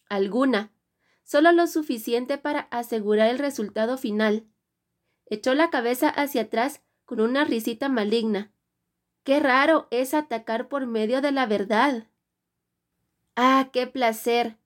Alguna. 0.09 0.73
Solo 1.23 1.53
lo 1.53 1.67
suficiente 1.67 2.37
para 2.39 2.61
asegurar 2.71 3.29
el 3.29 3.39
resultado 3.39 3.97
final. 3.97 4.47
Echó 5.27 5.55
la 5.55 5.71
cabeza 5.71 6.09
hacia 6.09 6.43
atrás 6.43 6.83
con 7.05 7.21
una 7.21 7.45
risita 7.45 7.89
maligna. 7.89 8.53
Qué 9.23 9.41
raro 9.41 9.89
es 9.91 10.13
atacar 10.13 10.69
por 10.69 10.87
medio 10.87 11.23
de 11.23 11.33
la 11.33 11.47
verdad. 11.47 12.09
Ah, 13.37 13.71
qué 13.73 13.87
placer. 13.87 14.59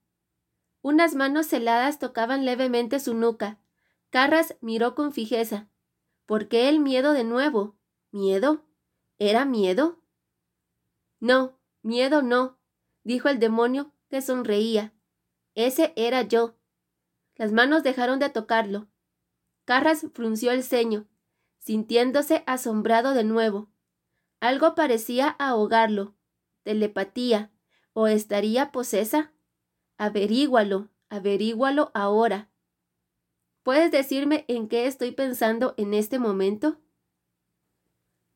Unas 0.81 1.15
manos 1.15 1.51
heladas 1.53 1.97
tocaban 1.97 2.45
levemente 2.45 2.99
su 2.99 3.13
nuca. 3.13 3.59
Carras 4.09 4.57
miró 4.59 4.95
con 4.95 5.13
fijeza. 5.13 5.69
¿Por 6.25 6.47
qué 6.47 6.69
el 6.69 6.79
miedo 6.79 7.13
de 7.13 7.23
nuevo? 7.23 7.77
¿Miedo? 8.11 8.65
¿Era 9.17 9.45
miedo? 9.45 10.01
No, 11.19 11.57
miedo 11.81 12.21
no, 12.21 12.58
dijo 13.09 13.27
el 13.27 13.39
demonio 13.39 13.91
que 14.07 14.21
sonreía. 14.21 14.93
Ese 15.55 15.93
era 15.95 16.21
yo. 16.21 16.59
Las 17.37 17.51
manos 17.51 17.81
dejaron 17.81 18.19
de 18.19 18.29
tocarlo. 18.29 18.87
Carras 19.65 20.05
frunció 20.13 20.51
el 20.51 20.61
ceño, 20.61 21.07
sintiéndose 21.57 22.43
asombrado 22.45 23.15
de 23.15 23.23
nuevo. 23.23 23.71
Algo 24.39 24.75
parecía 24.75 25.27
ahogarlo. 25.27 26.13
Telepatía. 26.61 27.51
¿O 27.93 28.05
estaría 28.05 28.71
posesa? 28.71 29.33
Averígualo, 29.97 30.89
averígualo 31.09 31.89
ahora. 31.95 32.51
¿Puedes 33.63 33.91
decirme 33.91 34.45
en 34.47 34.67
qué 34.67 34.85
estoy 34.85 35.13
pensando 35.13 35.73
en 35.77 35.95
este 35.95 36.19
momento? 36.19 36.77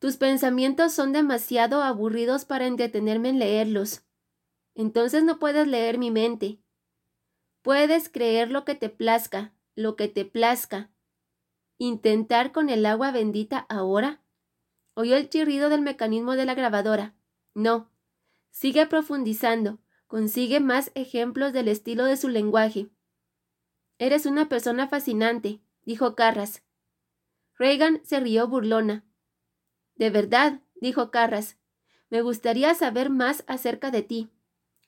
Tus 0.00 0.16
pensamientos 0.16 0.92
son 0.92 1.12
demasiado 1.12 1.80
aburridos 1.80 2.44
para 2.44 2.66
entretenerme 2.66 3.28
en 3.28 3.38
leerlos. 3.38 4.04
Entonces 4.74 5.24
no 5.24 5.38
puedes 5.38 5.66
leer 5.66 5.98
mi 5.98 6.10
mente. 6.10 6.58
Puedes 7.62 8.08
creer 8.08 8.50
lo 8.50 8.64
que 8.64 8.74
te 8.74 8.88
plazca, 8.88 9.54
lo 9.74 9.96
que 9.96 10.08
te 10.08 10.24
plazca. 10.24 10.90
¿Intentar 11.78 12.52
con 12.52 12.68
el 12.68 12.84
agua 12.86 13.10
bendita 13.10 13.58
ahora? 13.68 14.22
Oyó 14.94 15.16
el 15.16 15.28
chirrido 15.28 15.68
del 15.68 15.80
mecanismo 15.80 16.36
de 16.36 16.44
la 16.44 16.54
grabadora. 16.54 17.14
No. 17.54 17.90
Sigue 18.50 18.86
profundizando. 18.86 19.80
Consigue 20.06 20.60
más 20.60 20.92
ejemplos 20.94 21.52
del 21.52 21.68
estilo 21.68 22.04
de 22.04 22.16
su 22.16 22.28
lenguaje. 22.28 22.88
Eres 23.98 24.26
una 24.26 24.48
persona 24.48 24.88
fascinante, 24.88 25.60
dijo 25.82 26.14
Carras. 26.14 26.62
Reagan 27.56 28.00
se 28.04 28.20
rió 28.20 28.46
burlona. 28.48 29.04
De 29.96 30.10
verdad, 30.10 30.60
dijo 30.74 31.10
Carras, 31.10 31.56
me 32.10 32.22
gustaría 32.22 32.74
saber 32.74 33.10
más 33.10 33.44
acerca 33.46 33.90
de 33.90 34.02
ti. 34.02 34.30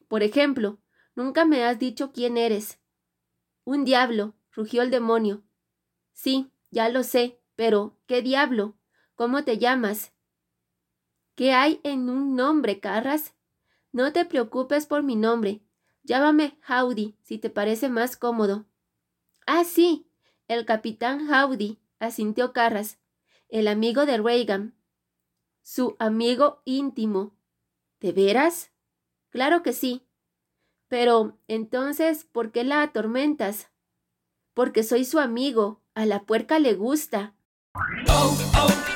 Por 0.08 0.22
ejemplo, 0.22 0.78
nunca 1.14 1.44
me 1.44 1.64
has 1.64 1.78
dicho 1.78 2.12
quién 2.12 2.36
eres. 2.36 2.80
Un 3.64 3.84
diablo, 3.84 4.34
rugió 4.52 4.82
el 4.82 4.90
demonio. 4.90 5.42
Sí, 6.12 6.50
ya 6.70 6.88
lo 6.88 7.02
sé, 7.02 7.40
pero 7.56 7.98
¿qué 8.06 8.22
diablo? 8.22 8.76
¿Cómo 9.14 9.44
te 9.44 9.58
llamas? 9.58 10.12
¿Qué 11.34 11.52
hay 11.52 11.80
en 11.82 12.08
un 12.08 12.34
nombre, 12.34 12.80
Carras? 12.80 13.34
No 13.92 14.12
te 14.12 14.24
preocupes 14.24 14.86
por 14.86 15.02
mi 15.02 15.16
nombre. 15.16 15.62
Llámame 16.02 16.58
Howdy, 16.68 17.18
si 17.22 17.38
te 17.38 17.50
parece 17.50 17.88
más 17.88 18.16
cómodo. 18.16 18.66
Ah, 19.46 19.64
sí, 19.64 20.08
el 20.48 20.64
capitán 20.64 21.28
Howdy, 21.28 21.80
asintió 21.98 22.52
Carras, 22.52 22.98
el 23.48 23.68
amigo 23.68 24.06
de 24.06 24.18
Reagan. 24.18 24.76
Su 25.62 25.96
amigo 25.98 26.62
íntimo. 26.64 27.36
¿De 28.00 28.12
veras? 28.12 28.70
Claro 29.36 29.62
que 29.62 29.74
sí. 29.74 30.08
Pero, 30.88 31.38
entonces, 31.46 32.24
¿por 32.24 32.52
qué 32.52 32.64
la 32.64 32.80
atormentas? 32.80 33.70
Porque 34.54 34.82
soy 34.82 35.04
su 35.04 35.18
amigo. 35.18 35.82
A 35.94 36.06
la 36.06 36.22
puerca 36.22 36.58
le 36.58 36.72
gusta. 36.72 37.34
Oh, 38.08 38.34
oh, 38.54 38.95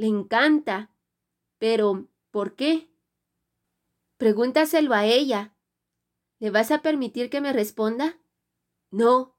Le 0.00 0.06
encanta. 0.06 0.90
Pero, 1.58 2.08
¿por 2.30 2.56
qué? 2.56 2.88
Pregúntaselo 4.16 4.94
a 4.94 5.04
ella. 5.04 5.54
¿Le 6.38 6.48
vas 6.48 6.70
a 6.70 6.80
permitir 6.80 7.28
que 7.28 7.42
me 7.42 7.52
responda? 7.52 8.18
No. 8.90 9.36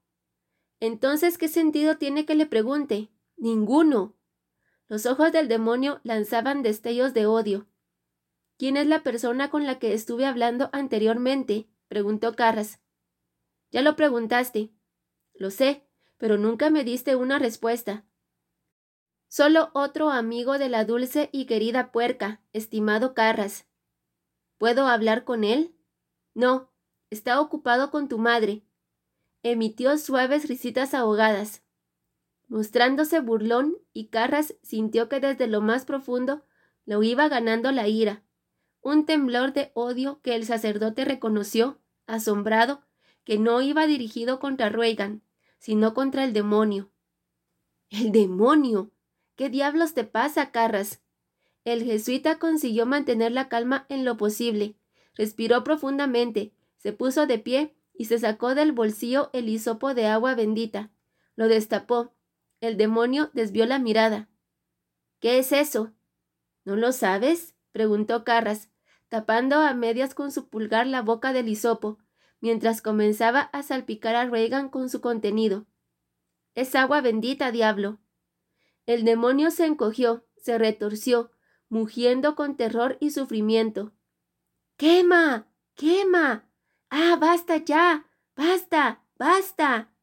Entonces, 0.80 1.39
¿qué 1.39 1.47
sentido 1.47 1.97
tiene 1.97 2.28
que 2.28 2.36
le 2.36 2.45
pregunte? 2.45 3.10
Ninguno. 3.38 4.15
Los 4.88 5.08
ojos 5.08 5.32
del 5.32 5.47
demonio 5.47 6.00
lanzaban 6.04 6.62
destellos 6.62 7.15
de 7.15 7.26
odio. 7.26 7.67
¿Quién 8.60 8.78
es 8.78 8.86
la 8.86 9.02
persona 9.02 9.50
con 9.50 9.65
la 9.65 9.80
que 9.80 9.95
estuve 9.95 10.28
hablando 10.28 10.69
anteriormente? 10.74 11.71
preguntó 11.88 12.36
Carras. 12.36 12.80
Ya 13.71 13.82
lo 13.82 13.95
preguntaste. 13.95 14.69
Lo 15.34 15.50
sé, 15.50 15.88
pero 16.19 16.38
nunca 16.38 16.69
me 16.69 16.84
diste 16.84 17.15
una 17.15 17.39
respuesta. 17.39 18.06
Solo 19.34 19.70
otro 19.72 20.10
amigo 20.10 20.58
de 20.58 20.67
la 20.67 20.84
dulce 20.84 21.30
y 21.32 21.46
querida 21.46 21.94
puerca, 21.94 22.41
estimado 22.52 23.13
Carras. 23.13 23.65
¿Puedo 24.58 24.88
hablar 24.88 25.24
con 25.24 25.46
él? 25.46 25.74
No, 26.34 26.70
está 27.10 27.39
ocupado 27.39 27.91
con 27.91 28.10
tu 28.10 28.17
madre. 28.17 28.65
Emitió 29.41 29.98
suaves 29.98 30.50
risitas 30.50 30.94
ahogadas. 30.94 31.63
Mostrándose 32.50 33.22
burlón, 33.22 33.78
y 33.94 34.08
Carras 34.08 34.56
sintió 34.63 35.08
que 35.08 35.22
desde 35.22 35.48
lo 35.48 35.62
más 35.62 35.86
profundo 35.86 36.44
lo 36.86 37.02
iba 37.02 37.30
ganando 37.30 37.72
la 37.72 37.88
ira, 37.88 38.26
un 38.82 39.06
temblor 39.06 39.54
de 39.54 39.72
odio 39.76 40.20
que 40.22 40.36
el 40.36 40.46
sacerdote 40.46 41.06
reconoció, 41.06 41.80
asombrado, 42.06 42.82
que 43.24 43.39
no 43.39 43.62
iba 43.62 43.88
dirigido 43.88 44.41
contra 44.41 44.67
Reagan, 44.67 45.24
sino 45.58 45.94
contra 45.94 46.26
el 46.26 46.34
demonio. 46.34 46.91
¡El 47.89 48.12
demonio! 48.12 48.91
¿Qué 49.36 49.50
diablos 49.50 49.94
te 49.94 50.04
pasa, 50.04 50.52
Carras? 50.52 51.02
El 51.63 51.84
jesuita 51.84 52.39
consiguió 52.39 52.86
mantener 52.86 53.32
la 53.32 53.50
calma 53.50 53.86
en 53.89 54.06
lo 54.06 54.17
posible. 54.17 54.76
Respiró 55.15 55.63
profundamente, 55.63 56.54
se 56.78 56.94
puso 56.94 57.28
de 57.28 57.38
pie 57.38 57.76
y 57.94 58.06
se 58.06 58.17
sacó 58.17 58.56
del 58.56 58.72
bolsillo 58.72 59.30
el 59.34 59.50
hisopo 59.50 59.94
de 59.94 60.08
agua 60.08 60.36
bendita. 60.36 60.89
Lo 61.36 61.48
destapó. 61.48 62.13
El 62.60 62.78
demonio 62.78 63.30
desvió 63.34 63.65
la 63.65 63.80
mirada. 63.80 64.30
¿Qué 65.20 65.39
es 65.39 65.52
eso? 65.52 65.94
¿No 66.65 66.76
lo 66.76 66.91
sabes? 66.91 67.56
preguntó 67.72 68.24
Carras, 68.24 68.70
tapando 69.10 69.58
a 69.58 69.74
medias 69.74 70.13
con 70.13 70.32
su 70.32 70.50
pulgar 70.50 70.88
la 70.88 71.02
boca 71.02 71.34
del 71.34 71.48
hisopo, 71.48 72.00
mientras 72.39 72.82
comenzaba 72.82 73.41
a 73.41 73.63
salpicar 73.63 74.15
a 74.15 74.26
Reagan 74.26 74.70
con 74.70 74.89
su 74.89 75.00
contenido. 75.02 75.65
Es 76.56 76.76
agua 76.76 77.02
bendita, 77.02 77.52
diablo. 77.52 78.00
El 78.86 79.06
demonio 79.06 79.52
se 79.52 79.65
encogió, 79.65 80.26
se 80.38 80.58
retorció, 80.58 81.32
mugiendo 81.70 82.36
con 82.36 82.58
terror 82.58 82.98
y 83.00 83.12
sufrimiento. 83.12 83.94
¡Quema! 84.78 85.48
¡Quema! 85.76 86.50
¡Ah, 86.89 87.15
basta 87.20 87.58
ya! 87.58 88.08
¡Basta! 88.36 89.04
¡Basta! 89.17 89.94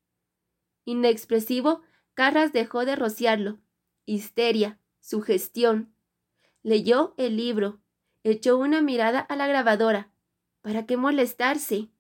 Inexpresivo, 0.85 1.83
Carras 2.15 2.53
dejó 2.53 2.85
de 2.85 2.97
rociarlo. 2.97 3.59
Histeria, 4.07 4.81
sugestión. 5.01 5.95
Leyó 6.63 7.15
el 7.17 7.37
libro, 7.37 7.81
echó 8.23 8.57
una 8.57 8.81
mirada 8.81 9.21
a 9.21 9.37
la 9.37 9.47
grabadora. 9.47 10.11
¿Para 10.63 10.87
qué 10.87 10.97
molestarse? 10.97 11.91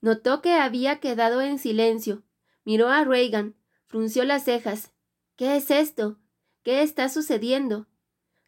Notó 0.00 0.40
que 0.42 0.54
había 0.54 1.00
quedado 1.00 1.42
en 1.42 1.58
silencio. 1.58 2.22
Miró 2.64 2.88
a 2.88 3.04
Reagan, 3.04 3.54
frunció 3.86 4.24
las 4.24 4.44
cejas 4.44 4.95
¿Qué 5.36 5.56
es 5.56 5.70
esto? 5.70 6.18
¿Qué 6.62 6.82
está 6.82 7.10
sucediendo? 7.10 7.86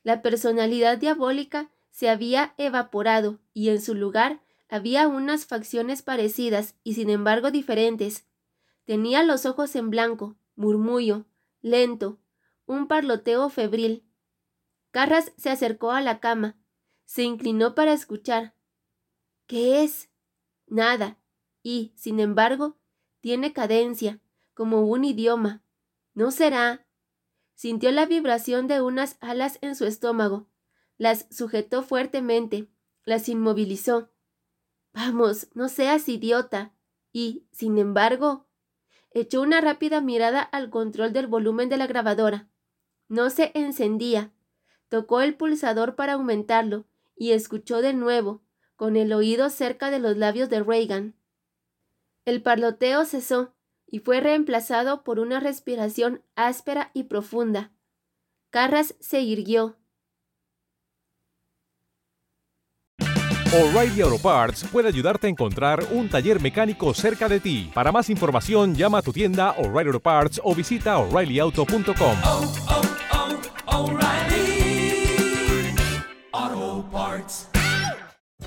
La 0.03 0.22
personalidad 0.22 0.96
diabólica 0.96 1.70
se 1.90 2.09
había 2.09 2.55
evaporado 2.57 3.40
y 3.53 3.68
en 3.68 3.83
su 3.83 3.94
lugar 3.94 4.42
había 4.70 5.07
unas 5.07 5.44
facciones 5.44 6.01
parecidas 6.01 6.77
y 6.83 6.94
sin 6.94 7.11
embargo 7.11 7.51
diferentes. 7.51 8.27
Tenía 8.85 9.22
los 9.22 9.44
ojos 9.44 9.77
en 9.77 9.90
blanco, 9.90 10.38
murmullo, 10.57 11.27
lento, 11.61 12.18
un 12.64 12.88
parloteo 12.88 13.51
febril. 13.51 14.07
Carras 14.90 15.33
se 15.37 15.51
acercó 15.51 15.92
a 15.92 16.01
la 16.01 16.20
cama, 16.20 16.59
se 17.05 17.22
inclinó 17.22 17.74
para 17.74 17.92
escuchar. 17.92 18.55
¿Qué 19.46 19.83
es? 19.83 20.09
Nada. 20.66 21.18
Y, 21.62 21.92
sin 21.96 22.18
embargo, 22.18 22.79
tiene 23.20 23.53
cadencia, 23.53 24.20
como 24.55 24.87
un 24.87 25.05
idioma, 25.05 25.62
¿No 26.18 26.33
será? 26.33 26.85
Sintió 27.54 27.92
la 27.92 28.04
vibración 28.04 28.66
de 28.66 28.81
unas 28.83 29.19
alas 29.21 29.56
en 29.60 29.77
su 29.77 29.85
estómago. 29.85 30.48
Las 30.96 31.27
sujetó 31.31 31.85
fuertemente, 31.85 32.66
las 33.04 33.29
inmovilizó. 33.29 34.10
Vamos, 34.92 35.46
no 35.54 35.69
seas 35.69 36.08
idiota. 36.08 36.75
Y, 37.12 37.46
sin 37.52 37.79
embargo, 37.79 38.48
echó 39.12 39.40
una 39.42 39.60
rápida 39.60 40.00
mirada 40.00 40.42
al 40.42 40.71
control 40.71 41.12
del 41.12 41.29
volumen 41.29 41.69
de 41.69 41.77
la 41.77 41.87
grabadora. 41.87 42.48
No 43.06 43.31
se 43.31 43.52
encendía. 43.54 44.33
Tocó 44.88 45.21
el 45.21 45.37
pulsador 45.37 45.94
para 45.94 46.14
aumentarlo 46.14 46.88
y 47.14 47.31
escuchó 47.31 47.81
de 47.81 47.94
nuevo, 47.94 48.42
con 48.75 48.96
el 48.96 49.12
oído 49.12 49.50
cerca 49.50 49.92
de 49.92 50.00
los 50.00 50.16
labios 50.16 50.50
de 50.50 50.64
Reagan. 50.64 51.14
El 52.25 52.42
parloteo 52.42 53.04
cesó 53.04 53.54
y 53.90 54.00
fue 54.00 54.20
reemplazado 54.20 55.02
por 55.02 55.18
una 55.18 55.40
respiración 55.40 56.22
áspera 56.36 56.90
y 56.94 57.04
profunda. 57.04 57.72
Carras 58.50 58.94
se 59.00 59.20
irguió. 59.20 59.76
O'Reilly 63.50 64.02
Auto 64.02 64.18
Parts 64.18 64.64
puede 64.70 64.88
ayudarte 64.88 65.26
a 65.26 65.30
encontrar 65.30 65.82
un 65.90 66.10
taller 66.10 66.38
mecánico 66.38 66.92
cerca 66.92 67.30
de 67.30 67.40
ti. 67.40 67.70
Para 67.72 67.90
más 67.90 68.10
información, 68.10 68.74
llama 68.74 68.98
a 68.98 69.02
tu 69.02 69.10
tienda 69.10 69.52
O'Reilly 69.52 69.88
Auto 69.88 70.00
Parts 70.00 70.38
o 70.44 70.54
visita 70.54 70.98
oreillyauto.com. 70.98 72.87